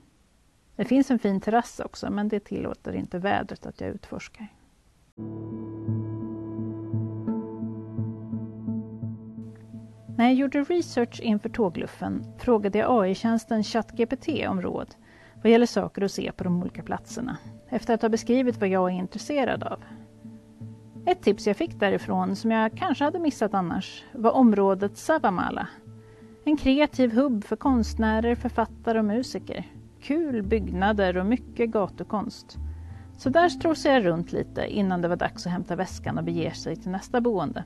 Det 0.76 0.84
finns 0.84 1.10
en 1.10 1.18
fin 1.18 1.40
terrass 1.40 1.80
också, 1.80 2.10
men 2.10 2.28
det 2.28 2.40
tillåter 2.40 2.92
inte 2.92 3.18
vädret 3.18 3.66
att 3.66 3.80
jag 3.80 3.90
utforskar. 3.90 4.48
När 10.20 10.26
jag 10.26 10.34
gjorde 10.34 10.62
research 10.62 11.20
inför 11.20 11.48
tågluffen 11.48 12.24
frågade 12.38 12.78
jag 12.78 13.04
AI-tjänsten 13.04 13.62
ChatGPT 13.62 14.28
om 14.48 14.62
råd 14.62 14.94
vad 15.42 15.52
gäller 15.52 15.66
saker 15.66 16.02
att 16.02 16.12
se 16.12 16.32
på 16.32 16.44
de 16.44 16.62
olika 16.62 16.82
platserna, 16.82 17.36
efter 17.68 17.94
att 17.94 18.02
ha 18.02 18.08
beskrivit 18.08 18.60
vad 18.60 18.68
jag 18.68 18.90
är 18.90 18.94
intresserad 18.94 19.62
av. 19.62 19.82
Ett 21.06 21.22
tips 21.22 21.46
jag 21.46 21.56
fick 21.56 21.80
därifrån, 21.80 22.36
som 22.36 22.50
jag 22.50 22.72
kanske 22.76 23.04
hade 23.04 23.18
missat 23.18 23.54
annars, 23.54 24.04
var 24.12 24.30
området 24.30 24.96
Savamala. 24.96 25.68
En 26.44 26.56
kreativ 26.56 27.12
hubb 27.12 27.44
för 27.44 27.56
konstnärer, 27.56 28.34
författare 28.34 28.98
och 28.98 29.04
musiker. 29.04 29.68
Kul 30.00 30.42
byggnader 30.42 31.16
och 31.16 31.26
mycket 31.26 31.70
gatukonst. 31.70 32.56
Så 33.18 33.30
där 33.30 33.48
strosade 33.48 33.94
jag 33.94 34.04
runt 34.04 34.32
lite 34.32 34.66
innan 34.66 35.02
det 35.02 35.08
var 35.08 35.16
dags 35.16 35.46
att 35.46 35.52
hämta 35.52 35.76
väskan 35.76 36.18
och 36.18 36.24
bege 36.24 36.54
sig 36.54 36.76
till 36.76 36.90
nästa 36.90 37.20
boende. 37.20 37.64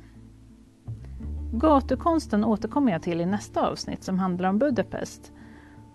Gatukonsten 1.59 2.45
återkommer 2.45 2.93
jag 2.93 3.03
till 3.03 3.21
i 3.21 3.27
nästa 3.27 3.69
avsnitt 3.69 4.05
som 4.05 4.19
handlar 4.19 4.49
om 4.49 4.59
Budapest. 4.59 5.33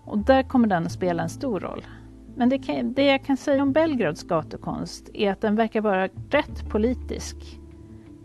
Och 0.04 0.18
där 0.18 0.42
kommer 0.42 0.68
den 0.68 0.86
att 0.86 0.92
spela 0.92 1.22
en 1.22 1.28
stor 1.28 1.60
roll. 1.60 1.84
Men 2.34 2.48
det, 2.48 2.58
kan, 2.58 2.92
det 2.92 3.04
jag 3.04 3.24
kan 3.24 3.36
säga 3.36 3.62
om 3.62 3.72
Belgrads 3.72 4.22
gatukonst 4.22 5.10
är 5.14 5.32
att 5.32 5.40
den 5.40 5.56
verkar 5.56 5.80
vara 5.80 6.08
rätt 6.30 6.68
politisk. 6.68 7.36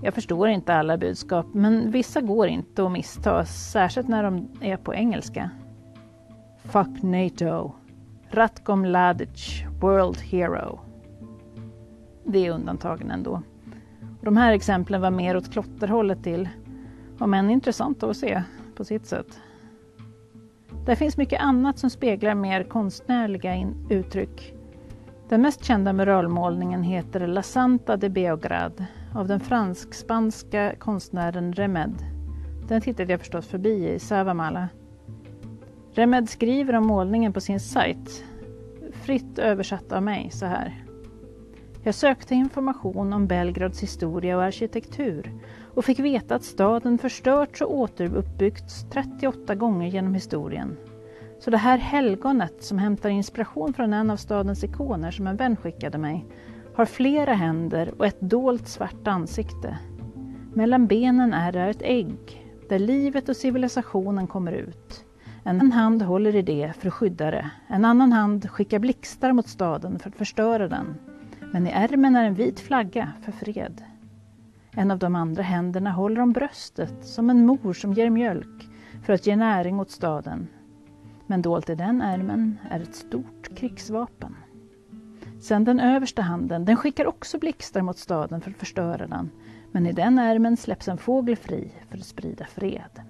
Jag 0.02 0.13
förstår 0.13 0.48
inte 0.48 0.74
alla 0.74 0.98
budskap, 0.98 1.45
men 1.54 1.91
vissa 1.91 2.21
går 2.21 2.48
inte 2.48 2.86
att 2.86 2.91
missta, 2.91 3.45
särskilt 3.45 4.08
när 4.08 4.24
de 4.24 4.48
är 4.62 4.78
på 4.78 4.93
engelska. 4.93 5.50
Fuck 6.63 7.04
NATO. 7.04 7.71
Ratko 8.30 8.76
Mladic, 8.76 9.63
World 9.82 10.17
Hero. 10.17 10.80
Det 12.24 12.45
är 12.45 12.52
undantagen 12.52 13.12
ändå. 13.12 13.41
De 14.21 14.38
här 14.38 14.54
exemplen 14.54 15.02
var 15.02 15.12
mer 15.12 15.38
åt 15.38 15.52
klotterhållet 15.52 16.24
till, 16.24 16.50
om 17.19 17.34
än 17.34 17.49
intressant 17.49 18.04
att 18.04 18.17
se 18.17 18.43
på 18.75 18.86
sitt 18.86 19.06
sätt. 19.06 19.39
Där 20.86 20.95
finns 20.95 21.17
mycket 21.17 21.41
annat 21.41 21.80
som 21.80 21.89
speglar 21.89 22.36
mer 22.36 22.63
konstnärliga 22.63 23.71
uttryck. 23.89 24.54
Den 25.30 25.41
mest 25.41 25.63
kända 25.63 25.93
muralmålningen 25.93 26.84
heter 26.84 27.28
La 27.28 27.43
Santa 27.43 27.97
de 27.97 28.10
Beograd 28.10 28.86
av 29.15 29.28
den 29.28 29.39
fransk-spanska 29.39 30.75
konstnären 30.80 31.54
Remed. 31.54 31.95
Den 32.67 32.82
tittade 32.82 33.13
jag 33.13 33.19
förstås 33.19 33.47
förbi 33.47 33.89
i 33.89 33.99
Savamala. 33.99 34.69
Remed 35.93 36.30
skriver 36.30 36.75
om 36.75 36.88
målningen 36.88 37.34
på 37.34 37.41
sin 37.41 37.60
sajt, 37.60 38.23
fritt 38.91 39.39
översatt 39.39 39.91
av 39.91 40.04
mig 40.04 40.30
så 40.32 40.45
här. 40.45 40.85
Jag 41.86 41.95
sökte 41.95 42.36
information 42.36 43.13
om 43.13 43.28
Belgrads 43.28 43.84
historia 43.84 44.38
och 44.38 44.43
arkitektur 44.43 45.32
och 45.74 45.86
fick 45.86 46.00
veta 46.00 46.36
att 46.36 46.43
staden 46.43 46.98
förstörts 46.98 47.62
och 47.62 47.76
återuppbyggts 47.78 48.86
38 48.91 49.56
gånger 49.56 49.88
genom 49.88 50.13
historien. 50.13 50.78
Så 51.39 51.52
det 51.52 51.58
här 51.58 51.78
helgonet 51.78 52.63
som 52.63 52.78
hämtar 52.78 53.10
inspiration 53.10 53.74
från 53.74 53.93
en 53.93 54.10
av 54.10 54.17
stadens 54.17 54.63
ikoner 54.63 55.12
som 55.12 55.28
en 55.28 55.36
vän 55.36 55.56
skickade 55.56 55.98
mig 55.98 56.26
har 56.76 56.86
flera 56.86 57.34
händer 57.34 57.93
och 57.98 58.06
ett 58.06 58.21
dolt 58.21 58.67
svart 58.67 59.08
ansikte. 59.08 59.78
Mellan 60.54 60.88
benen 60.88 61.34
är 61.34 61.52
det 61.52 61.62
ett 61.62 61.82
ägg 61.82 62.45
där 62.69 62.80
livet 62.80 63.30
och 63.30 63.38
civilisationen 63.38 64.28
kommer 64.28 64.52
ut. 64.52 65.06
En 65.43 65.71
hand 65.71 66.02
håller 66.02 66.36
i 66.36 66.41
det 66.41 66.74
för 66.80 66.88
att 66.88 66.93
skydda 66.93 67.32
det. 67.32 67.52
En 67.67 67.86
annan 67.86 68.12
hand 68.12 68.50
skickar 68.50 68.80
blixtar 68.80 69.34
mot 69.34 69.48
staden 69.48 70.00
för 70.00 70.10
att 70.10 70.15
förstöra 70.15 70.67
den. 70.67 70.95
Men 71.56 71.68
i 71.68 71.72
ärmen 71.72 72.15
är 72.15 72.26
en 72.26 72.34
vit 72.34 72.60
flagga 72.60 73.12
för 73.22 73.32
fred. 73.32 73.84
En 74.72 74.91
av 74.91 75.00
de 75.00 75.15
andra 75.15 75.44
händerna 75.44 75.91
håller 75.91 76.22
om 76.22 76.34
bröstet 76.34 77.06
som 77.06 77.30
en 77.30 77.46
mor 77.46 77.74
som 77.74 77.94
ger 77.94 78.10
mjölk 78.10 78.70
för 79.04 79.13
att 79.13 79.28
ge 79.28 79.36
näring 79.36 79.80
åt 79.80 79.91
staden. 79.91 80.48
Men 81.28 81.41
dolt 81.41 81.70
i 81.70 81.76
den 81.76 82.02
ärmen 82.02 82.60
är 82.70 82.80
ett 82.80 82.96
stort 82.96 83.58
krigsvapen. 83.58 84.36
Sen 85.41 85.63
den 85.63 85.80
översta 85.80 86.22
handen, 86.22 86.65
den 86.65 86.78
skickar 86.78 87.06
också 87.06 87.39
blixtar 87.39 87.82
mot 87.82 87.98
staden 87.98 88.41
för 88.41 88.52
att 88.52 88.58
förstöra 88.58 89.08
den. 89.08 89.30
Men 89.72 89.86
i 89.86 89.91
den 89.91 90.20
ärmen 90.20 90.58
släpps 90.58 90.88
en 90.88 90.98
fågel 90.98 91.36
fri 91.36 91.72
för 91.89 91.98
att 91.98 92.06
sprida 92.06 92.46
fred. 92.46 93.02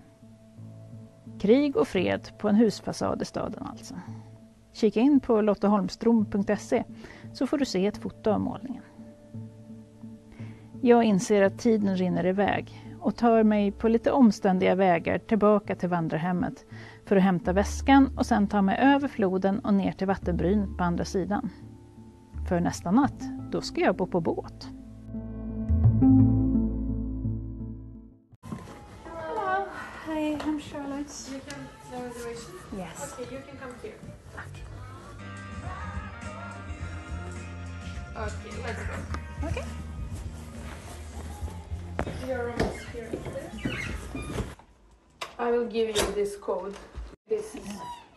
Krig 1.40 1.78
och 1.78 1.88
fred 1.88 2.30
på 2.38 2.50
en 2.50 2.56
husfasad 2.56 3.22
i 3.22 3.26
staden 3.26 3.64
alltså. 3.66 3.96
Kika 4.74 5.00
in 5.00 5.20
på 5.20 5.42
lottaholmstrom.se 5.42 6.84
så 7.36 7.48
får 7.48 7.58
du 7.58 7.66
se 7.66 7.88
ett 7.88 7.98
foto 7.98 8.32
av 8.32 8.40
målningen. 8.40 8.84
Jag 10.82 11.04
inser 11.04 11.42
att 11.42 11.60
tiden 11.60 11.98
rinner 11.98 12.26
iväg 12.26 12.82
och 13.00 13.16
tar 13.16 13.44
mig 13.44 13.72
på 13.72 13.88
lite 13.88 14.12
omständiga 14.12 14.76
vägar 14.76 15.18
tillbaka 15.18 15.76
till 15.76 15.90
vandrarhemmet 15.90 16.66
för 17.06 17.16
att 17.16 17.24
hämta 17.24 17.54
väskan 17.54 18.18
och 18.18 18.26
sen 18.26 18.48
ta 18.48 18.62
mig 18.62 18.78
över 18.80 19.08
floden 19.08 19.60
och 19.60 19.74
ner 19.74 19.92
till 19.92 20.08
vattenbrynet 20.08 20.78
på 20.78 20.84
andra 20.84 21.06
sidan. 21.06 21.50
För 22.50 22.60
nästa 22.60 22.92
natt, 22.92 23.24
då 23.52 23.62
ska 23.62 23.82
jag 23.82 23.96
bo 23.96 24.08
på 24.08 24.22
båt. 24.22 24.70
Hello. 29.04 29.66
Hi, 30.08 30.36
I'm 30.36 30.60
Charlotte. 30.60 31.32
You 31.32 31.40
can 31.40 31.60
the 31.92 31.98
reservation? 32.08 32.56
Yes. 32.78 33.14
Okay, 33.14 33.36
you 33.36 33.42
can 33.42 33.58
come 33.58 33.74
here. 33.84 34.25
Okay, 38.18 38.52
let's 38.64 38.82
go. 38.84 39.48
Okay. 39.48 39.64
Your 42.28 42.46
room 42.46 42.60
is 42.60 42.82
here. 42.94 43.10
I 45.38 45.52
will 45.52 45.66
give 45.66 45.90
you 45.96 46.12
this 46.14 46.36
code. 46.38 46.76
This 47.28 47.56
is 47.56 47.68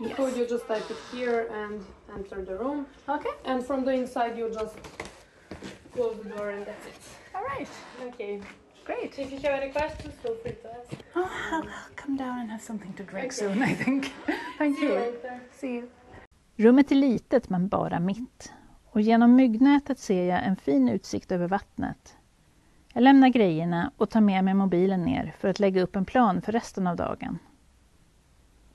the 0.00 0.10
code. 0.14 0.36
You 0.36 0.46
just 0.46 0.66
type 0.68 0.88
it 0.90 0.96
here 1.12 1.48
and 1.52 1.84
enter 2.14 2.44
the 2.44 2.56
room. 2.56 2.86
Okay. 3.08 3.30
And 3.44 3.64
from 3.66 3.84
the 3.84 3.92
inside, 3.92 4.38
you 4.38 4.48
just 4.52 4.76
close 5.92 6.16
the 6.22 6.28
door 6.30 6.50
and 6.50 6.64
that's 6.64 6.86
it. 6.86 6.94
All 7.34 7.42
right. 7.42 7.68
Okay. 8.08 8.40
Great. 8.84 9.18
If 9.18 9.32
you 9.32 9.38
have 9.40 9.60
any 9.62 9.72
questions, 9.72 10.14
feel 10.22 10.36
free 10.42 10.52
to 10.52 10.68
ask. 10.70 10.94
Oh, 11.16 11.28
I'll, 11.52 11.62
I'll 11.62 11.94
come 11.96 12.16
down 12.16 12.38
and 12.38 12.50
have 12.50 12.62
something 12.62 12.92
to 12.94 13.02
drink 13.02 13.26
Okay. 13.26 13.34
soon, 13.36 13.62
I 13.62 13.74
think. 13.74 14.12
Thank 14.58 14.76
See 14.78 14.82
you 14.84 14.88
you. 14.90 14.94
later. 14.94 15.40
See 15.52 15.74
you. 15.74 15.88
Rummet 16.56 16.90
är 16.92 16.96
litet 16.96 17.50
men 17.50 17.68
bara 17.68 18.00
mitt. 18.00 18.52
Och 18.98 19.02
genom 19.02 19.34
myggnätet 19.34 19.98
ser 19.98 20.24
jag 20.24 20.44
en 20.44 20.56
fin 20.56 20.88
utsikt 20.88 21.32
över 21.32 21.48
vattnet. 21.48 22.16
Jag 22.92 23.02
lämnar 23.02 23.28
grejerna 23.28 23.92
och 23.96 24.10
tar 24.10 24.20
med 24.20 24.44
mig 24.44 24.54
mobilen 24.54 25.02
ner 25.02 25.34
för 25.38 25.48
att 25.48 25.60
lägga 25.60 25.82
upp 25.82 25.96
en 25.96 26.04
plan 26.04 26.42
för 26.42 26.52
resten 26.52 26.86
av 26.86 26.96
dagen. 26.96 27.38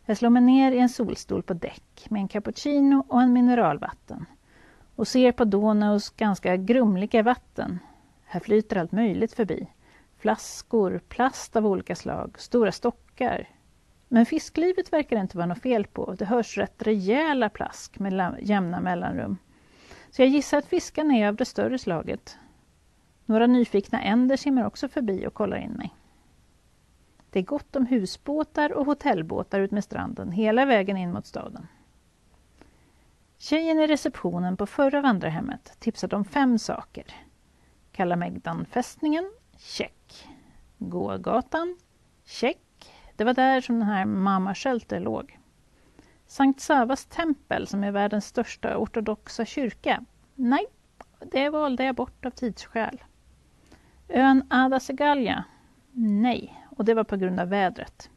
Jag 0.06 0.18
slår 0.18 0.30
mig 0.30 0.42
ner 0.42 0.72
i 0.72 0.80
en 0.80 0.90
solstol 0.90 1.44
på 1.44 1.54
däck 1.54 2.08
med 2.10 2.20
en 2.20 2.28
cappuccino 2.28 3.06
och 3.08 3.22
en 3.22 3.34
mineralvatten 3.34 4.26
och 4.96 5.08
ser 5.08 5.32
på 5.32 5.46
Donaus 5.46 6.10
ganska 6.10 6.58
grumliga 6.58 7.24
vatten. 7.24 7.80
Här 8.26 8.40
flyter 8.40 8.78
allt 8.78 8.92
möjligt 8.92 9.34
förbi. 9.34 9.68
Flaskor, 10.18 11.02
plast 11.10 11.56
av 11.56 11.68
olika 11.68 11.96
slag, 11.96 12.36
stora 12.40 12.72
stockar. 12.72 13.50
Men 14.08 14.26
fisklivet 14.26 14.94
verkar 14.94 15.16
det 15.16 15.22
inte 15.22 15.38
vara 15.38 15.48
något 15.48 15.62
fel 15.62 15.86
på. 15.86 16.16
Det 16.18 16.26
hörs 16.26 16.58
rätt 16.58 16.84
rejäla 16.84 17.50
plask 17.50 18.00
med 18.00 18.38
jämna 18.42 18.80
mellanrum. 18.80 19.38
Så 20.16 20.22
jag 20.22 20.30
gissar 20.30 20.58
att 20.58 20.66
fiskarna 20.66 21.14
är 21.14 21.28
av 21.28 21.36
det 21.36 21.46
större 21.46 21.80
slaget. 21.80 22.38
Några 23.26 23.48
nyfikna 23.48 24.02
änder 24.02 24.38
simmar 24.38 24.66
också 24.66 24.88
förbi 24.88 25.28
och 25.28 25.34
kollar 25.34 25.58
in 25.58 25.72
mig. 25.72 25.94
Det 27.30 27.40
är 27.40 27.44
gott 27.44 27.76
om 27.76 27.86
husbåtar 27.86 28.74
och 28.74 28.86
hotellbåtar 28.86 29.60
ut 29.60 29.72
med 29.72 29.84
stranden 29.84 30.32
hela 30.32 30.66
vägen 30.66 30.98
in 30.98 31.14
mot 31.14 31.26
staden. 31.26 31.68
Tjejen 33.38 33.80
i 33.80 33.88
receptionen 33.88 34.58
på 34.58 34.66
förra 34.66 35.02
vandrarhemmet 35.02 35.76
tipsade 35.80 36.16
om 36.16 36.26
fem 36.26 36.60
saker. 36.60 37.06
Kalamegdanfästningen, 37.92 39.32
Check. 39.58 40.28
Gågatan? 40.78 41.78
Check. 42.26 42.92
Det 43.16 43.24
var 43.24 43.34
där 43.34 43.62
som 43.62 43.80
den 43.80 43.88
här 43.88 44.06
Mama 44.06 44.56
Shelter 44.56 45.00
låg. 45.00 45.40
Sankt 46.34 46.60
Savas 46.60 47.06
tempel 47.06 47.68
som 47.68 47.84
är 47.84 47.92
världens 47.92 48.26
största 48.26 48.78
ortodoxa 48.78 49.46
kyrka? 49.46 50.06
Nej, 50.36 50.66
det 51.20 51.50
valde 51.50 51.84
jag 51.84 51.96
bort 51.96 52.26
av 52.26 52.30
tidsskäl. 52.30 53.04
Ön 54.10 54.44
Adasegalja? 54.50 55.44
Nej, 55.92 56.66
och 56.78 56.86
det 56.86 56.94
var 56.94 57.04
på 57.04 57.16
grund 57.16 57.40
av 57.40 57.50
vädret. 57.50 58.10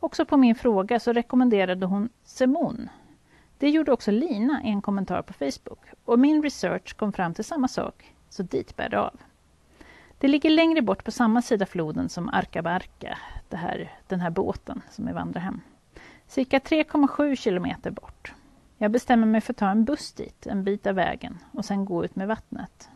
Också 0.00 0.24
på 0.24 0.36
min 0.36 0.54
fråga 0.54 1.00
så 1.00 1.12
rekommenderade 1.12 1.86
hon 1.86 2.08
Semon. 2.24 2.88
Det 3.58 3.70
gjorde 3.70 3.92
också 3.92 4.10
Lina 4.10 4.62
i 4.64 4.68
en 4.68 4.82
kommentar 4.82 5.22
på 5.22 5.32
Facebook 5.32 5.80
och 6.04 6.18
min 6.18 6.42
research 6.42 6.96
kom 6.96 7.12
fram 7.12 7.34
till 7.34 7.44
samma 7.44 7.68
sak, 7.68 8.14
så 8.28 8.42
dit 8.42 8.76
bär 8.76 8.88
det 8.88 9.00
av. 9.00 9.20
Det 10.18 10.28
ligger 10.28 10.50
längre 10.50 10.82
bort 10.82 11.04
på 11.04 11.10
samma 11.10 11.42
sida 11.42 11.66
floden 11.66 12.08
som 12.08 12.28
Arkabarka, 12.28 13.18
det 13.48 13.56
här, 13.56 13.92
den 14.08 14.20
här 14.20 14.30
båten 14.30 14.82
som 14.90 15.08
är 15.08 15.12
vandrarhem. 15.12 15.60
Cirka 16.32 16.58
3,7 16.58 17.36
kilometer 17.36 17.90
bort. 17.90 18.34
Jag 18.78 18.90
bestämmer 18.90 19.26
mig 19.26 19.40
för 19.40 19.52
att 19.52 19.56
ta 19.56 19.68
en 19.68 19.84
buss 19.84 20.12
dit, 20.12 20.46
en 20.46 20.64
bit 20.64 20.86
av 20.86 20.94
vägen, 20.94 21.38
och 21.52 21.64
sen 21.64 21.84
gå 21.84 22.04
ut 22.04 22.16
med 22.16 22.28
vattnet. 22.28 22.88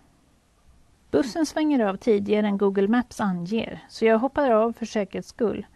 Bussen 1.11 1.47
svänger 1.47 1.85
av 1.87 1.97
tidigare 1.97 2.47
än 2.47 2.59
Google 2.59 2.89
Maps 2.89 3.21
anger, 3.21 3.85
så 3.89 4.05
jag 4.05 4.19
hoppar 4.19 4.51
av 4.51 4.73
för 4.73 4.87
säkerhets 4.87 5.29
skull. 5.29 5.67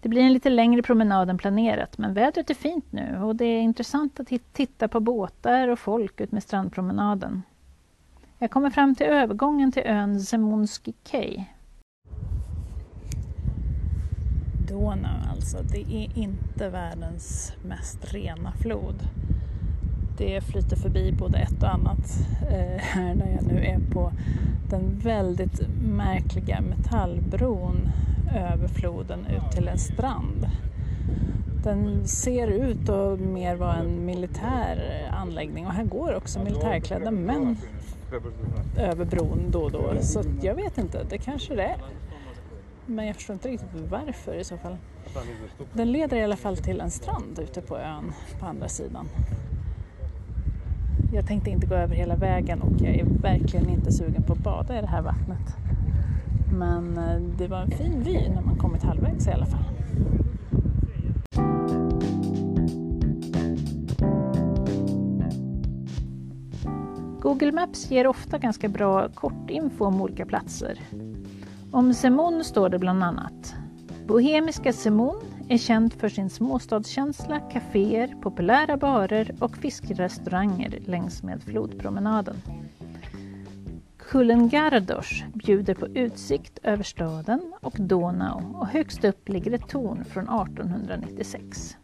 Det 0.00 0.08
blir 0.08 0.22
en 0.22 0.32
lite 0.32 0.50
längre 0.50 0.82
promenad 0.82 1.30
än 1.30 1.38
planerat, 1.38 1.98
men 1.98 2.14
vädret 2.14 2.50
är 2.50 2.54
fint 2.54 2.92
nu 2.92 3.22
och 3.22 3.36
det 3.36 3.44
är 3.44 3.60
intressant 3.60 4.20
att 4.20 4.28
titta 4.52 4.88
på 4.88 5.00
båtar 5.00 5.68
och 5.68 5.78
folk 5.78 6.20
ut 6.20 6.32
med 6.32 6.42
strandpromenaden. 6.42 7.42
Jag 8.38 8.50
kommer 8.50 8.70
fram 8.70 8.94
till 8.94 9.06
övergången 9.06 9.72
till 9.72 9.82
ön 9.86 10.20
Zemunski 10.20 10.92
Cay 10.92 11.44
Donau 14.68 15.10
alltså, 15.30 15.58
det 15.72 15.78
är 15.78 16.18
inte 16.18 16.68
världens 16.68 17.52
mest 17.62 18.14
rena 18.14 18.52
flod. 18.52 19.02
Det 20.18 20.40
flyter 20.40 20.76
förbi 20.76 21.12
både 21.12 21.38
ett 21.38 21.62
och 21.62 21.74
annat 21.74 22.26
eh, 22.50 22.80
här 22.80 23.14
när 23.14 23.32
jag 23.32 23.42
nu 23.42 23.64
är 23.64 23.78
på 23.92 24.12
den 24.70 24.98
väldigt 24.98 25.60
märkliga 25.82 26.60
metallbron 26.60 27.88
över 28.36 28.68
floden 28.68 29.26
ut 29.26 29.52
till 29.52 29.68
en 29.68 29.78
strand. 29.78 30.46
Den 31.64 32.06
ser 32.06 32.48
ut 32.48 32.88
att 32.88 33.20
mer 33.20 33.56
vara 33.56 33.74
en 33.76 34.06
militär 34.06 35.08
anläggning 35.12 35.66
och 35.66 35.72
här 35.72 35.84
går 35.84 36.14
också 36.14 36.42
militärklädda 36.42 37.10
män 37.10 37.56
över 38.78 39.04
bron 39.04 39.50
då 39.50 39.62
och 39.62 39.72
då. 39.72 39.94
Så 40.00 40.22
jag 40.42 40.54
vet 40.54 40.78
inte, 40.78 41.04
det 41.10 41.18
kanske 41.18 41.54
det 41.54 41.62
är. 41.62 41.76
Men 42.90 43.06
jag 43.06 43.16
förstår 43.16 43.34
inte 43.34 43.48
riktigt 43.48 43.90
varför 43.90 44.34
i 44.34 44.44
så 44.44 44.56
fall. 44.56 44.76
Den 45.72 45.92
leder 45.92 46.16
i 46.16 46.24
alla 46.24 46.36
fall 46.36 46.56
till 46.56 46.80
en 46.80 46.90
strand 46.90 47.38
ute 47.38 47.60
på 47.60 47.78
ön 47.78 48.12
på 48.40 48.46
andra 48.46 48.68
sidan. 48.68 49.08
Jag 51.12 51.26
tänkte 51.26 51.50
inte 51.50 51.66
gå 51.66 51.74
över 51.74 51.94
hela 51.94 52.16
vägen 52.16 52.62
och 52.62 52.80
jag 52.80 52.94
är 52.94 53.04
verkligen 53.04 53.68
inte 53.70 53.92
sugen 53.92 54.22
på 54.22 54.32
att 54.32 54.38
bada 54.38 54.78
i 54.78 54.80
det 54.80 54.86
här 54.86 55.02
vattnet. 55.02 55.56
Men 56.58 56.98
eh, 56.98 57.20
det 57.38 57.46
var 57.46 57.58
en 57.58 57.70
fin 57.70 58.02
vy 58.02 58.28
när 58.28 58.42
man 58.42 58.56
kommit 58.56 58.82
halvvägs 58.82 59.26
i 59.26 59.30
alla 59.30 59.46
fall. 59.46 59.64
Google 67.20 67.52
Maps 67.52 67.90
ger 67.90 68.06
ofta 68.06 68.38
ganska 68.38 68.68
bra 68.68 69.08
kortinfo 69.08 69.84
om 69.84 70.00
olika 70.00 70.26
platser. 70.26 70.78
Om 71.72 71.94
Semon 71.94 72.44
står 72.44 72.68
det 72.68 72.78
bland 72.78 73.04
annat 73.04 73.54
Bohemiska 74.06 74.72
Semon 74.72 75.16
är 75.48 75.58
känd 75.58 75.92
för 75.92 76.08
sin 76.08 76.30
småstadskänsla, 76.30 77.40
kaféer, 77.40 78.14
populära 78.22 78.76
barer 78.76 79.34
och 79.40 79.56
fiskrestauranger 79.56 80.80
längs 80.86 81.22
med 81.22 81.42
flodpromenaden. 81.42 82.36
Kullen 83.96 84.48
Gardos 84.48 85.22
bjuder 85.34 85.74
på 85.74 85.86
utsikt 85.86 86.58
över 86.62 86.82
staden 86.82 87.54
och 87.60 87.76
Donau 87.78 88.56
och 88.56 88.66
högst 88.66 89.04
upp 89.04 89.28
ligger 89.28 89.52
ett 89.52 89.68
torn 89.68 90.04
från 90.04 90.24
1896. 90.24 91.76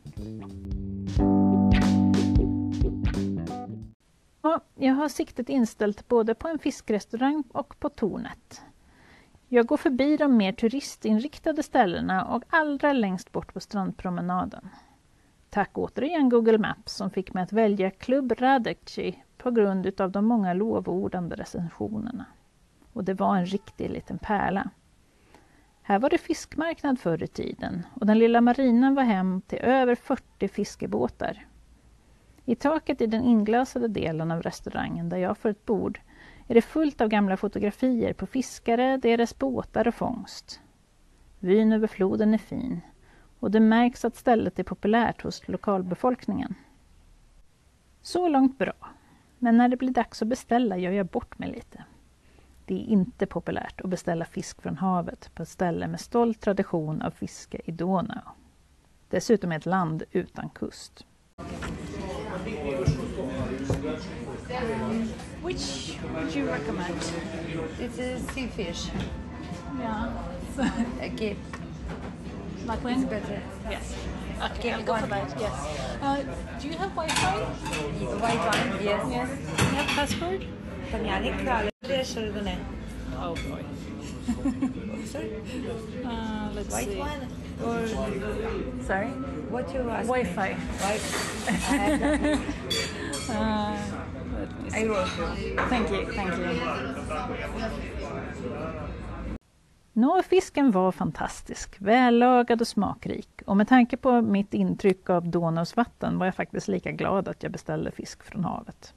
Ja, 4.42 4.60
jag 4.74 4.94
har 4.94 5.08
siktet 5.08 5.48
inställt 5.48 6.08
både 6.08 6.34
på 6.34 6.48
en 6.48 6.58
fiskrestaurang 6.58 7.44
och 7.52 7.80
på 7.80 7.88
tornet. 7.88 8.62
Jag 9.54 9.66
går 9.66 9.76
förbi 9.76 10.16
de 10.16 10.36
mer 10.36 10.52
turistinriktade 10.52 11.62
ställena 11.62 12.24
och 12.24 12.44
allra 12.50 12.92
längst 12.92 13.32
bort 13.32 13.54
på 13.54 13.60
strandpromenaden. 13.60 14.68
Tack 15.50 15.70
återigen 15.78 16.28
Google 16.28 16.58
Maps 16.58 16.92
som 16.92 17.10
fick 17.10 17.34
mig 17.34 17.42
att 17.42 17.52
välja 17.52 17.90
Klubb 17.90 18.32
Radekci 18.32 19.24
på 19.38 19.50
grund 19.50 20.00
av 20.00 20.10
de 20.10 20.24
många 20.26 20.54
lovordande 20.54 21.36
recensionerna. 21.36 22.24
Och 22.92 23.04
det 23.04 23.14
var 23.14 23.36
en 23.36 23.46
riktig 23.46 23.90
liten 23.90 24.18
pärla. 24.18 24.70
Här 25.82 25.98
var 25.98 26.10
det 26.10 26.18
fiskmarknad 26.18 27.00
förr 27.00 27.22
i 27.22 27.26
tiden 27.26 27.86
och 27.94 28.06
den 28.06 28.18
lilla 28.18 28.40
marinan 28.40 28.94
var 28.94 29.02
hem 29.02 29.40
till 29.40 29.58
över 29.58 29.94
40 29.94 30.48
fiskebåtar. 30.48 31.46
I 32.44 32.54
taket 32.54 33.00
i 33.00 33.06
den 33.06 33.24
inglasade 33.24 33.88
delen 33.88 34.30
av 34.30 34.42
restaurangen 34.42 35.08
där 35.08 35.18
jag 35.18 35.38
får 35.38 35.48
ett 35.48 35.66
bord 35.66 36.00
är 36.46 36.54
det 36.54 36.62
fullt 36.62 37.00
av 37.00 37.08
gamla 37.08 37.36
fotografier 37.36 38.12
på 38.12 38.26
fiskare, 38.26 38.96
deras 38.96 39.38
båtar 39.38 39.88
och 39.88 39.94
fångst. 39.94 40.60
Vyn 41.38 41.72
över 41.72 41.86
floden 41.86 42.34
är 42.34 42.38
fin 42.38 42.80
och 43.38 43.50
det 43.50 43.60
märks 43.60 44.04
att 44.04 44.16
stället 44.16 44.58
är 44.58 44.62
populärt 44.62 45.22
hos 45.22 45.48
lokalbefolkningen. 45.48 46.54
Så 48.02 48.28
långt 48.28 48.58
bra. 48.58 48.72
Men 49.38 49.56
när 49.56 49.68
det 49.68 49.76
blir 49.76 49.90
dags 49.90 50.22
att 50.22 50.28
beställa 50.28 50.76
gör 50.76 50.92
jag 50.92 51.06
bort 51.06 51.38
mig 51.38 51.52
lite. 51.52 51.84
Det 52.66 52.74
är 52.74 52.84
inte 52.84 53.26
populärt 53.26 53.80
att 53.80 53.90
beställa 53.90 54.24
fisk 54.24 54.62
från 54.62 54.76
havet 54.76 55.30
på 55.34 55.42
ett 55.42 55.48
ställe 55.48 55.86
med 55.86 56.00
stolt 56.00 56.40
tradition 56.40 57.02
av 57.02 57.10
fiske 57.10 57.60
i 57.64 57.72
Donau. 57.72 58.22
Dessutom 59.08 59.52
ett 59.52 59.66
land 59.66 60.02
utan 60.10 60.48
kust. 60.48 61.06
Which 65.44 65.98
would 66.14 66.34
you 66.34 66.46
recommend? 66.48 66.96
It's 67.78 67.98
a 67.98 68.18
sea 68.32 68.46
fish. 68.46 68.86
Yeah. 69.78 70.08
Okay, 71.02 71.36
Like 72.66 72.76
it's 72.78 72.84
when? 72.84 73.04
better. 73.06 73.42
Yes. 73.70 73.94
Okay, 74.40 74.54
Okay, 74.54 74.72
I'll 74.72 74.82
go 74.82 74.96
for 74.96 75.06
that. 75.06 75.38
Yes. 75.38 75.52
Uh, 76.02 76.22
do 76.60 76.68
you 76.68 76.74
have 76.78 76.90
Wi-Fi? 76.96 77.36
The 78.00 78.16
white 78.24 78.38
one, 78.40 78.84
yes. 78.84 79.06
Yes. 79.10 79.28
Do 79.56 79.62
you 79.64 79.70
have 79.76 79.86
password? 79.88 80.46
Kan 80.90 81.04
jag 81.04 81.22
nikra? 81.22 81.62
Det 81.80 81.94
är. 81.94 82.56
Oh 83.20 83.34
boy. 83.50 83.64
Sorry? 85.06 85.30
Uh, 86.04 86.48
let's 86.54 86.72
White 86.72 86.88
see. 86.90 86.98
one? 86.98 87.28
Or 87.62 87.86
Sorry. 88.86 89.10
what 89.50 89.74
you 89.74 89.90
ask 89.90 90.08
Wi-Fi. 90.08 90.48
me? 90.48 90.54
White. 90.80 91.04
I 91.48 91.76
have 91.76 92.00
Uh, 93.28 93.36
let 93.36 93.40
me 93.40 93.76
see. 93.76 93.93
I 94.76 94.86
wrote 94.86 95.08
you. 95.18 95.56
Thank 95.56 95.90
you. 95.90 96.12
Thank 96.12 96.38
you. 96.38 96.48
Nå, 99.96 100.22
fisken 100.22 100.70
var 100.70 100.92
fantastisk, 100.92 101.76
vällagad 101.78 102.60
och 102.60 102.68
smakrik 102.68 103.42
och 103.46 103.56
med 103.56 103.68
tanke 103.68 103.96
på 103.96 104.22
mitt 104.22 104.54
intryck 104.54 105.10
av 105.10 105.28
Donaus 105.28 105.76
vatten 105.76 106.18
var 106.18 106.26
jag 106.26 106.34
faktiskt 106.34 106.68
lika 106.68 106.92
glad 106.92 107.28
att 107.28 107.42
jag 107.42 107.52
beställde 107.52 107.90
fisk 107.90 108.22
från 108.22 108.44
havet. 108.44 108.94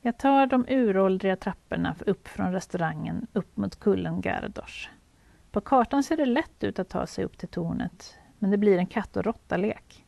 Jag 0.00 0.18
tar 0.18 0.46
de 0.46 0.66
uråldriga 0.68 1.36
trapporna 1.36 1.94
upp 2.06 2.28
från 2.28 2.52
restaurangen 2.52 3.26
upp 3.32 3.56
mot 3.56 3.80
kullen 3.80 4.20
Gardos. 4.20 4.88
På 5.50 5.60
kartan 5.60 6.02
ser 6.02 6.16
det 6.16 6.26
lätt 6.26 6.64
ut 6.64 6.78
att 6.78 6.88
ta 6.88 7.06
sig 7.06 7.24
upp 7.24 7.38
till 7.38 7.48
tornet, 7.48 8.14
men 8.38 8.50
det 8.50 8.58
blir 8.58 8.78
en 8.78 8.86
katt 8.86 9.16
och 9.16 9.24
råtta-lek. 9.24 10.01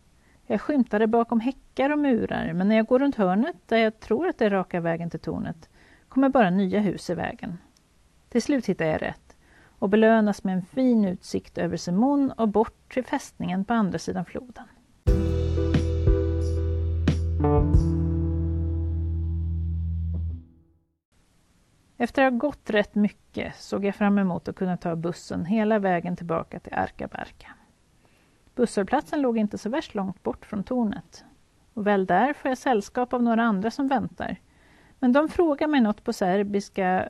Jag 0.46 0.60
skymtar 0.60 0.98
det 0.98 1.06
bakom 1.06 1.40
häckar 1.40 1.90
och 1.90 1.98
murar, 1.98 2.52
men 2.52 2.68
när 2.68 2.76
jag 2.76 2.86
går 2.86 2.98
runt 2.98 3.16
hörnet, 3.16 3.56
där 3.66 3.76
jag 3.76 4.00
tror 4.00 4.28
att 4.28 4.38
det 4.38 4.44
är 4.46 4.50
raka 4.50 4.80
vägen 4.80 5.10
till 5.10 5.20
tornet, 5.20 5.68
kommer 6.08 6.28
bara 6.28 6.50
nya 6.50 6.80
hus 6.80 7.10
i 7.10 7.14
vägen. 7.14 7.58
Till 8.28 8.42
slut 8.42 8.66
hittar 8.66 8.84
jag 8.84 9.02
rätt 9.02 9.36
och 9.78 9.88
belönas 9.88 10.44
med 10.44 10.54
en 10.54 10.62
fin 10.62 11.04
utsikt 11.04 11.58
över 11.58 11.76
Simon 11.76 12.30
och 12.30 12.48
bort 12.48 12.92
till 12.92 13.04
fästningen 13.04 13.64
på 13.64 13.74
andra 13.74 13.98
sidan 13.98 14.24
floden. 14.24 14.64
Efter 21.96 22.24
att 22.24 22.32
ha 22.32 22.38
gått 22.38 22.70
rätt 22.70 22.94
mycket 22.94 23.56
såg 23.56 23.84
jag 23.84 23.94
fram 23.94 24.18
emot 24.18 24.48
att 24.48 24.56
kunna 24.56 24.76
ta 24.76 24.96
bussen 24.96 25.44
hela 25.44 25.78
vägen 25.78 26.16
tillbaka 26.16 26.60
till 26.60 26.74
Arkabarka. 26.74 27.48
Busshållplatsen 28.54 29.22
låg 29.22 29.38
inte 29.38 29.58
så 29.58 29.68
värst 29.68 29.94
långt 29.94 30.22
bort 30.22 30.46
från 30.46 30.64
tornet. 30.64 31.24
Och 31.74 31.86
väl 31.86 32.06
där 32.06 32.32
får 32.32 32.48
jag 32.48 32.58
sällskap 32.58 33.12
av 33.12 33.22
några 33.22 33.42
andra 33.42 33.70
som 33.70 33.88
väntar. 33.88 34.36
Men 34.98 35.12
de 35.12 35.28
frågar 35.28 35.68
mig 35.68 35.80
något 35.80 36.04
på 36.04 36.12
serbiska 36.12 37.08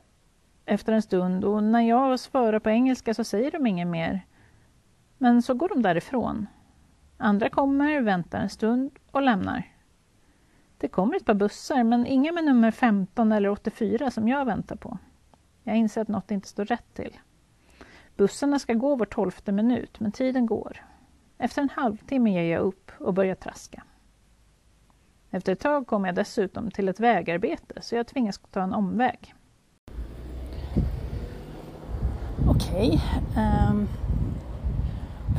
efter 0.65 0.93
en 0.93 1.01
stund 1.01 1.45
och 1.45 1.63
när 1.63 1.81
jag 1.81 2.19
svarar 2.19 2.59
på 2.59 2.69
engelska 2.69 3.13
så 3.13 3.23
säger 3.23 3.51
de 3.51 3.67
inget 3.67 3.87
mer. 3.87 4.21
Men 5.17 5.41
så 5.41 5.53
går 5.53 5.69
de 5.69 5.81
därifrån. 5.81 6.47
Andra 7.17 7.49
kommer, 7.49 8.01
väntar 8.01 8.39
en 8.39 8.49
stund 8.49 8.91
och 9.11 9.21
lämnar. 9.21 9.71
Det 10.77 10.87
kommer 10.87 11.15
ett 11.15 11.25
par 11.25 11.33
bussar, 11.33 11.83
men 11.83 12.05
inga 12.05 12.31
med 12.31 12.45
nummer 12.45 12.71
15 12.71 13.31
eller 13.31 13.49
84 13.49 14.11
som 14.11 14.27
jag 14.27 14.45
väntar 14.45 14.75
på. 14.75 14.97
Jag 15.63 15.75
inser 15.75 16.01
att 16.01 16.07
något 16.07 16.31
inte 16.31 16.47
står 16.47 16.65
rätt 16.65 16.93
till. 16.93 17.17
Bussarna 18.15 18.59
ska 18.59 18.73
gå 18.73 18.95
var 18.95 19.05
tolfte 19.05 19.51
minut, 19.51 19.99
men 19.99 20.11
tiden 20.11 20.45
går. 20.45 20.85
Efter 21.37 21.61
en 21.61 21.69
halvtimme 21.69 22.33
ger 22.33 22.53
jag 22.53 22.61
upp 22.61 22.91
och 22.99 23.13
börjar 23.13 23.35
traska. 23.35 23.83
Efter 25.31 25.51
ett 25.51 25.59
tag 25.59 25.87
kommer 25.87 26.07
jag 26.07 26.15
dessutom 26.15 26.71
till 26.71 26.89
ett 26.89 26.99
vägarbete, 26.99 27.81
så 27.81 27.95
jag 27.95 28.07
tvingas 28.07 28.39
ta 28.51 28.61
en 28.61 28.73
omväg. 28.73 29.33
Okej. 32.47 33.01
Um, 33.69 33.87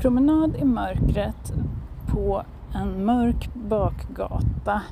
promenad 0.00 0.56
i 0.56 0.64
mörkret 0.64 1.52
på 2.09 2.42
en 2.74 3.04
mörk 3.04 3.54
bakgata 3.54 4.82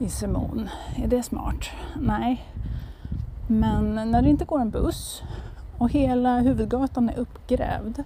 i 0.00 0.08
Simon. 0.08 0.68
Är 0.96 1.08
det 1.08 1.22
smart? 1.22 1.70
Nej. 2.00 2.44
Men 3.48 3.94
när 3.94 4.22
det 4.22 4.28
inte 4.28 4.44
går 4.44 4.60
en 4.60 4.70
buss 4.70 5.22
och 5.78 5.90
hela 5.90 6.40
huvudgatan 6.40 7.08
är 7.08 7.18
uppgrävd, 7.18 8.04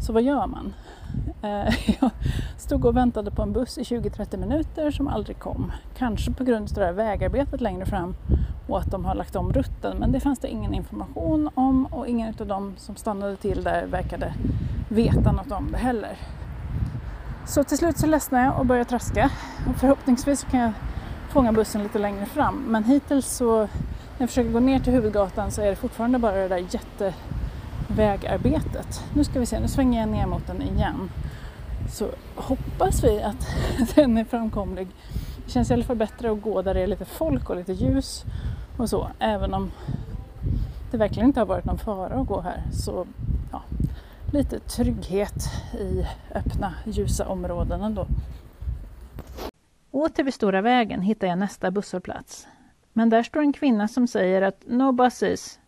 så 0.00 0.12
vad 0.12 0.22
gör 0.22 0.46
man? 0.46 0.74
Eh, 1.42 1.96
jag 2.00 2.10
stod 2.56 2.84
och 2.84 2.96
väntade 2.96 3.30
på 3.30 3.42
en 3.42 3.52
buss 3.52 3.78
i 3.78 3.82
20-30 3.82 4.36
minuter 4.36 4.90
som 4.90 5.08
aldrig 5.08 5.38
kom. 5.38 5.72
Kanske 5.98 6.32
på 6.32 6.44
grund 6.44 6.68
av 6.68 6.74
det 6.74 6.84
här 6.84 6.92
vägarbetet 6.92 7.60
längre 7.60 7.86
fram 7.86 8.14
och 8.68 8.78
att 8.78 8.90
de 8.90 9.04
har 9.04 9.14
lagt 9.14 9.36
om 9.36 9.52
rutten. 9.52 9.96
Men 9.98 10.12
det 10.12 10.20
fanns 10.20 10.38
det 10.38 10.48
ingen 10.48 10.74
information 10.74 11.50
om 11.54 11.86
och 11.86 12.08
ingen 12.08 12.34
av 12.40 12.46
dem 12.46 12.74
som 12.76 12.96
stannade 12.96 13.36
till 13.36 13.64
där 13.64 13.86
verkade 13.86 14.34
veta 14.88 15.32
något 15.32 15.52
om 15.52 15.68
det 15.72 15.78
heller. 15.78 16.16
Så 17.46 17.64
till 17.64 17.78
slut 17.78 17.98
så 17.98 18.06
ledsnade 18.06 18.44
jag 18.44 18.58
och 18.58 18.66
började 18.66 18.88
traska. 18.88 19.30
Och 19.68 19.76
förhoppningsvis 19.76 20.44
kan 20.44 20.60
jag 20.60 20.72
fånga 21.28 21.52
bussen 21.52 21.82
lite 21.82 21.98
längre 21.98 22.26
fram. 22.26 22.64
Men 22.68 22.84
hittills 22.84 23.36
så 23.36 23.58
när 23.58 23.68
jag 24.18 24.28
försöker 24.28 24.50
gå 24.50 24.60
ner 24.60 24.80
till 24.80 24.92
huvudgatan 24.92 25.50
så 25.50 25.62
är 25.62 25.66
det 25.70 25.76
fortfarande 25.76 26.18
bara 26.18 26.36
det 26.36 26.48
där 26.48 26.66
jätte 26.70 27.14
Vägarbetet. 27.88 29.04
Nu 29.14 29.24
ska 29.24 29.40
vi 29.40 29.46
se, 29.46 29.60
nu 29.60 29.68
svänger 29.68 30.00
jag 30.00 30.08
ner 30.08 30.26
mot 30.26 30.46
den 30.46 30.62
igen. 30.62 31.10
Så 31.90 32.08
hoppas 32.34 33.04
vi 33.04 33.22
att 33.22 33.56
den 33.94 34.18
är 34.18 34.24
framkomlig. 34.24 34.88
Det 35.44 35.50
känns 35.50 35.70
i 35.70 35.74
alla 35.74 35.84
fall 35.84 35.96
bättre 35.96 36.30
att 36.30 36.42
gå 36.42 36.62
där 36.62 36.74
det 36.74 36.80
är 36.80 36.86
lite 36.86 37.04
folk 37.04 37.50
och 37.50 37.56
lite 37.56 37.72
ljus 37.72 38.24
och 38.76 38.90
så. 38.90 39.08
Även 39.18 39.54
om 39.54 39.70
det 40.90 40.96
verkligen 40.96 41.28
inte 41.28 41.40
har 41.40 41.46
varit 41.46 41.64
någon 41.64 41.78
fara 41.78 42.14
att 42.14 42.26
gå 42.26 42.40
här. 42.40 42.62
Så 42.72 43.06
ja, 43.52 43.62
lite 44.32 44.60
trygghet 44.60 45.50
i 45.80 46.06
öppna 46.34 46.74
ljusa 46.84 47.28
områden 47.28 47.82
ändå. 47.82 48.06
Åter 49.90 50.24
vid 50.24 50.34
Stora 50.34 50.60
vägen 50.60 51.02
hittar 51.02 51.26
jag 51.26 51.38
nästa 51.38 51.70
busshållplats. 51.70 52.46
Men 52.92 53.10
där 53.10 53.22
står 53.22 53.40
en 53.40 53.52
kvinna 53.52 53.88
som 53.88 54.06
säger 54.06 54.42
att 54.42 54.62
no 54.66 54.92
buses. 54.92 55.58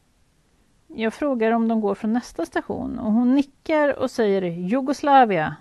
Jag 0.94 1.14
frågar 1.14 1.52
om 1.52 1.68
de 1.68 1.80
går 1.80 1.94
från 1.94 2.12
nästa 2.12 2.46
station 2.46 2.98
och 2.98 3.12
hon 3.12 3.34
nickar 3.34 3.98
och 3.98 4.10
säger 4.10 4.42
Jugoslavia. 4.42 5.56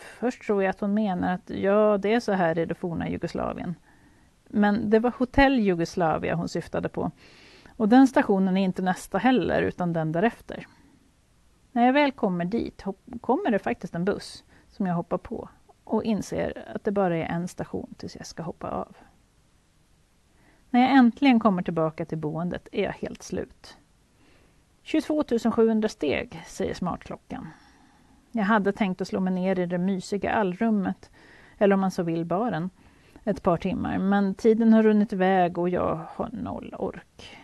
Först 0.00 0.42
tror 0.42 0.62
jag 0.62 0.70
att 0.70 0.80
hon 0.80 0.94
menar 0.94 1.34
att 1.34 1.50
ja, 1.50 1.98
det 1.98 2.14
är 2.14 2.20
så 2.20 2.32
här 2.32 2.58
i 2.58 2.66
det 2.66 2.74
forna 2.74 3.08
Jugoslavien. 3.08 3.74
Men 4.48 4.90
det 4.90 4.98
var 4.98 5.12
Hotell 5.18 5.60
Jugoslavia 5.60 6.34
hon 6.34 6.48
syftade 6.48 6.88
på. 6.88 7.10
Och 7.76 7.88
den 7.88 8.06
stationen 8.06 8.56
är 8.56 8.64
inte 8.64 8.82
nästa 8.82 9.18
heller, 9.18 9.62
utan 9.62 9.92
den 9.92 10.12
därefter. 10.12 10.66
När 11.72 11.86
jag 11.86 11.92
väl 11.92 12.12
kommer 12.12 12.44
dit 12.44 12.84
kommer 13.20 13.50
det 13.50 13.58
faktiskt 13.58 13.94
en 13.94 14.04
buss 14.04 14.44
som 14.70 14.86
jag 14.86 14.94
hoppar 14.94 15.18
på 15.18 15.48
och 15.84 16.04
inser 16.04 16.68
att 16.74 16.84
det 16.84 16.92
bara 16.92 17.16
är 17.16 17.24
en 17.24 17.48
station 17.48 17.94
tills 17.96 18.16
jag 18.16 18.26
ska 18.26 18.42
hoppa 18.42 18.70
av. 18.70 18.96
När 20.70 20.80
jag 20.80 20.90
äntligen 20.90 21.40
kommer 21.40 21.62
tillbaka 21.62 22.04
till 22.04 22.18
boendet 22.18 22.68
är 22.72 22.82
jag 22.82 22.92
helt 22.92 23.22
slut. 23.22 23.76
22 24.82 25.24
700 25.54 25.88
steg, 25.88 26.42
säger 26.46 26.74
smartklockan. 26.74 27.48
Jag 28.32 28.44
hade 28.44 28.72
tänkt 28.72 29.00
att 29.00 29.08
slå 29.08 29.20
mig 29.20 29.32
ner 29.32 29.58
i 29.58 29.66
det 29.66 29.78
mysiga 29.78 30.32
allrummet, 30.32 31.10
eller 31.58 31.74
om 31.74 31.80
man 31.80 31.90
så 31.90 32.02
vill 32.02 32.24
baren, 32.24 32.70
ett 33.24 33.42
par 33.42 33.56
timmar, 33.56 33.98
men 33.98 34.34
tiden 34.34 34.72
har 34.72 34.82
runnit 34.82 35.12
iväg 35.12 35.58
och 35.58 35.68
jag 35.68 36.00
har 36.08 36.30
noll 36.32 36.74
ork. 36.78 37.38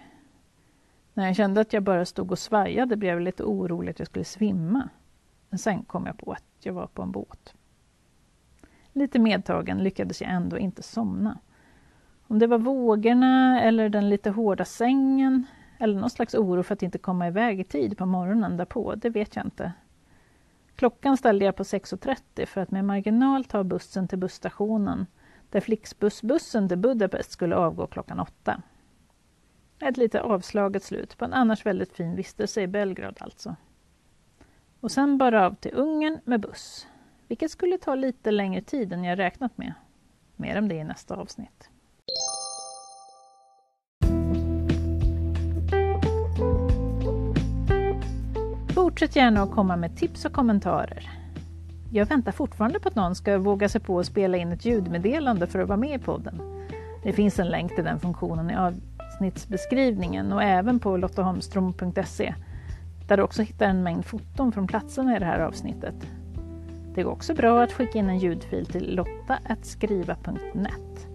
När 1.14 1.26
jag 1.26 1.36
kände 1.36 1.60
att 1.60 1.72
jag 1.72 1.82
bara 1.82 2.04
stod 2.04 2.30
och 2.30 2.38
svajade 2.38 2.96
blev 2.96 3.14
jag 3.14 3.22
lite 3.22 3.42
orolig 3.44 3.90
att 3.90 3.98
jag 3.98 4.08
skulle 4.08 4.24
svimma. 4.24 4.88
Men 5.50 5.58
sen 5.58 5.82
kom 5.82 6.06
jag 6.06 6.18
på 6.18 6.32
att 6.32 6.44
jag 6.60 6.72
var 6.72 6.86
på 6.86 7.02
en 7.02 7.12
båt. 7.12 7.54
Lite 8.92 9.18
medtagen 9.18 9.78
lyckades 9.78 10.20
jag 10.20 10.30
ändå 10.30 10.58
inte 10.58 10.82
somna. 10.82 11.38
Om 12.26 12.38
det 12.38 12.46
var 12.46 12.58
vågorna 12.58 13.62
eller 13.62 13.88
den 13.88 14.08
lite 14.08 14.30
hårda 14.30 14.64
sängen 14.64 15.46
eller 15.78 16.00
någon 16.00 16.10
slags 16.10 16.34
oro 16.34 16.62
för 16.62 16.74
att 16.74 16.82
inte 16.82 16.98
komma 16.98 17.26
iväg 17.26 17.60
i 17.60 17.64
tid 17.64 17.98
på 17.98 18.06
morgonen 18.06 18.56
därpå, 18.56 18.94
det 18.94 19.10
vet 19.10 19.36
jag 19.36 19.46
inte. 19.46 19.72
Klockan 20.76 21.16
ställde 21.16 21.44
jag 21.44 21.56
på 21.56 21.62
6.30 21.62 22.46
för 22.46 22.60
att 22.60 22.70
med 22.70 22.84
marginal 22.84 23.44
ta 23.44 23.64
bussen 23.64 24.08
till 24.08 24.18
busstationen 24.18 25.06
där 25.50 25.60
Flixbussbussen 25.60 26.68
till 26.68 26.78
Budapest 26.78 27.30
skulle 27.30 27.56
avgå 27.56 27.86
klockan 27.86 28.20
åtta. 28.20 28.62
Ett 29.80 29.96
lite 29.96 30.20
avslaget 30.20 30.82
slut 30.82 31.18
på 31.18 31.24
en 31.24 31.32
annars 31.32 31.66
väldigt 31.66 31.92
fin 31.92 32.16
vistelse 32.16 32.62
i 32.62 32.66
Belgrad 32.66 33.16
alltså. 33.20 33.56
Och 34.80 34.90
sen 34.90 35.18
bara 35.18 35.46
av 35.46 35.54
till 35.54 35.74
Ungern 35.74 36.20
med 36.24 36.40
buss, 36.40 36.86
vilket 37.28 37.50
skulle 37.50 37.78
ta 37.78 37.94
lite 37.94 38.30
längre 38.30 38.62
tid 38.62 38.92
än 38.92 39.04
jag 39.04 39.18
räknat 39.18 39.58
med. 39.58 39.74
Mer 40.36 40.58
om 40.58 40.68
det 40.68 40.74
i 40.74 40.84
nästa 40.84 41.16
avsnitt. 41.16 41.70
Fortsätt 48.98 49.16
gärna 49.16 49.42
att 49.42 49.50
komma 49.50 49.76
med 49.76 49.96
tips 49.96 50.24
och 50.24 50.32
kommentarer. 50.32 51.10
Jag 51.90 52.06
väntar 52.06 52.32
fortfarande 52.32 52.80
på 52.80 52.88
att 52.88 52.94
någon 52.94 53.14
ska 53.14 53.38
våga 53.38 53.68
sig 53.68 53.80
på 53.80 53.98
att 53.98 54.06
spela 54.06 54.36
in 54.36 54.52
ett 54.52 54.64
ljudmeddelande 54.64 55.46
för 55.46 55.58
att 55.58 55.68
vara 55.68 55.78
med 55.78 56.00
i 56.00 56.04
podden. 56.04 56.40
Det 57.02 57.12
finns 57.12 57.38
en 57.38 57.48
länk 57.48 57.74
till 57.74 57.84
den 57.84 58.00
funktionen 58.00 58.50
i 58.50 58.56
avsnittsbeskrivningen 58.56 60.32
och 60.32 60.42
även 60.42 60.78
på 60.78 60.96
lottaholmstrom.se 60.96 62.34
där 63.08 63.16
du 63.16 63.22
också 63.22 63.42
hittar 63.42 63.66
en 63.66 63.82
mängd 63.82 64.04
foton 64.04 64.52
från 64.52 64.66
platserna 64.66 65.16
i 65.16 65.18
det 65.18 65.26
här 65.26 65.40
avsnittet. 65.40 65.94
Det 66.94 67.02
går 67.02 67.12
också 67.12 67.34
bra 67.34 67.62
att 67.62 67.72
skicka 67.72 67.98
in 67.98 68.08
en 68.08 68.18
ljudfil 68.18 68.66
till 68.66 68.94
lotta.skriva.net 68.94 71.08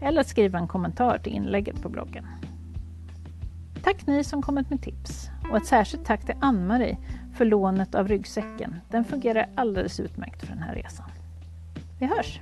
eller 0.00 0.20
att 0.20 0.28
skriva 0.28 0.58
en 0.58 0.68
kommentar 0.68 1.18
till 1.18 1.32
inlägget 1.32 1.82
på 1.82 1.88
bloggen. 1.88 2.26
Tack 3.82 4.06
ni 4.06 4.24
som 4.24 4.42
kommit 4.42 4.70
med 4.70 4.82
tips 4.82 5.30
och 5.50 5.56
ett 5.56 5.66
särskilt 5.66 6.04
tack 6.04 6.26
till 6.26 6.34
Ann-Marie 6.40 6.98
för 7.34 7.44
lånet 7.44 7.94
av 7.94 8.08
ryggsäcken. 8.08 8.80
Den 8.90 9.04
fungerar 9.04 9.46
alldeles 9.54 10.00
utmärkt 10.00 10.40
för 10.40 10.48
den 10.48 10.62
här 10.62 10.74
resan. 10.74 11.10
Vi 11.98 12.06
hörs! 12.06 12.40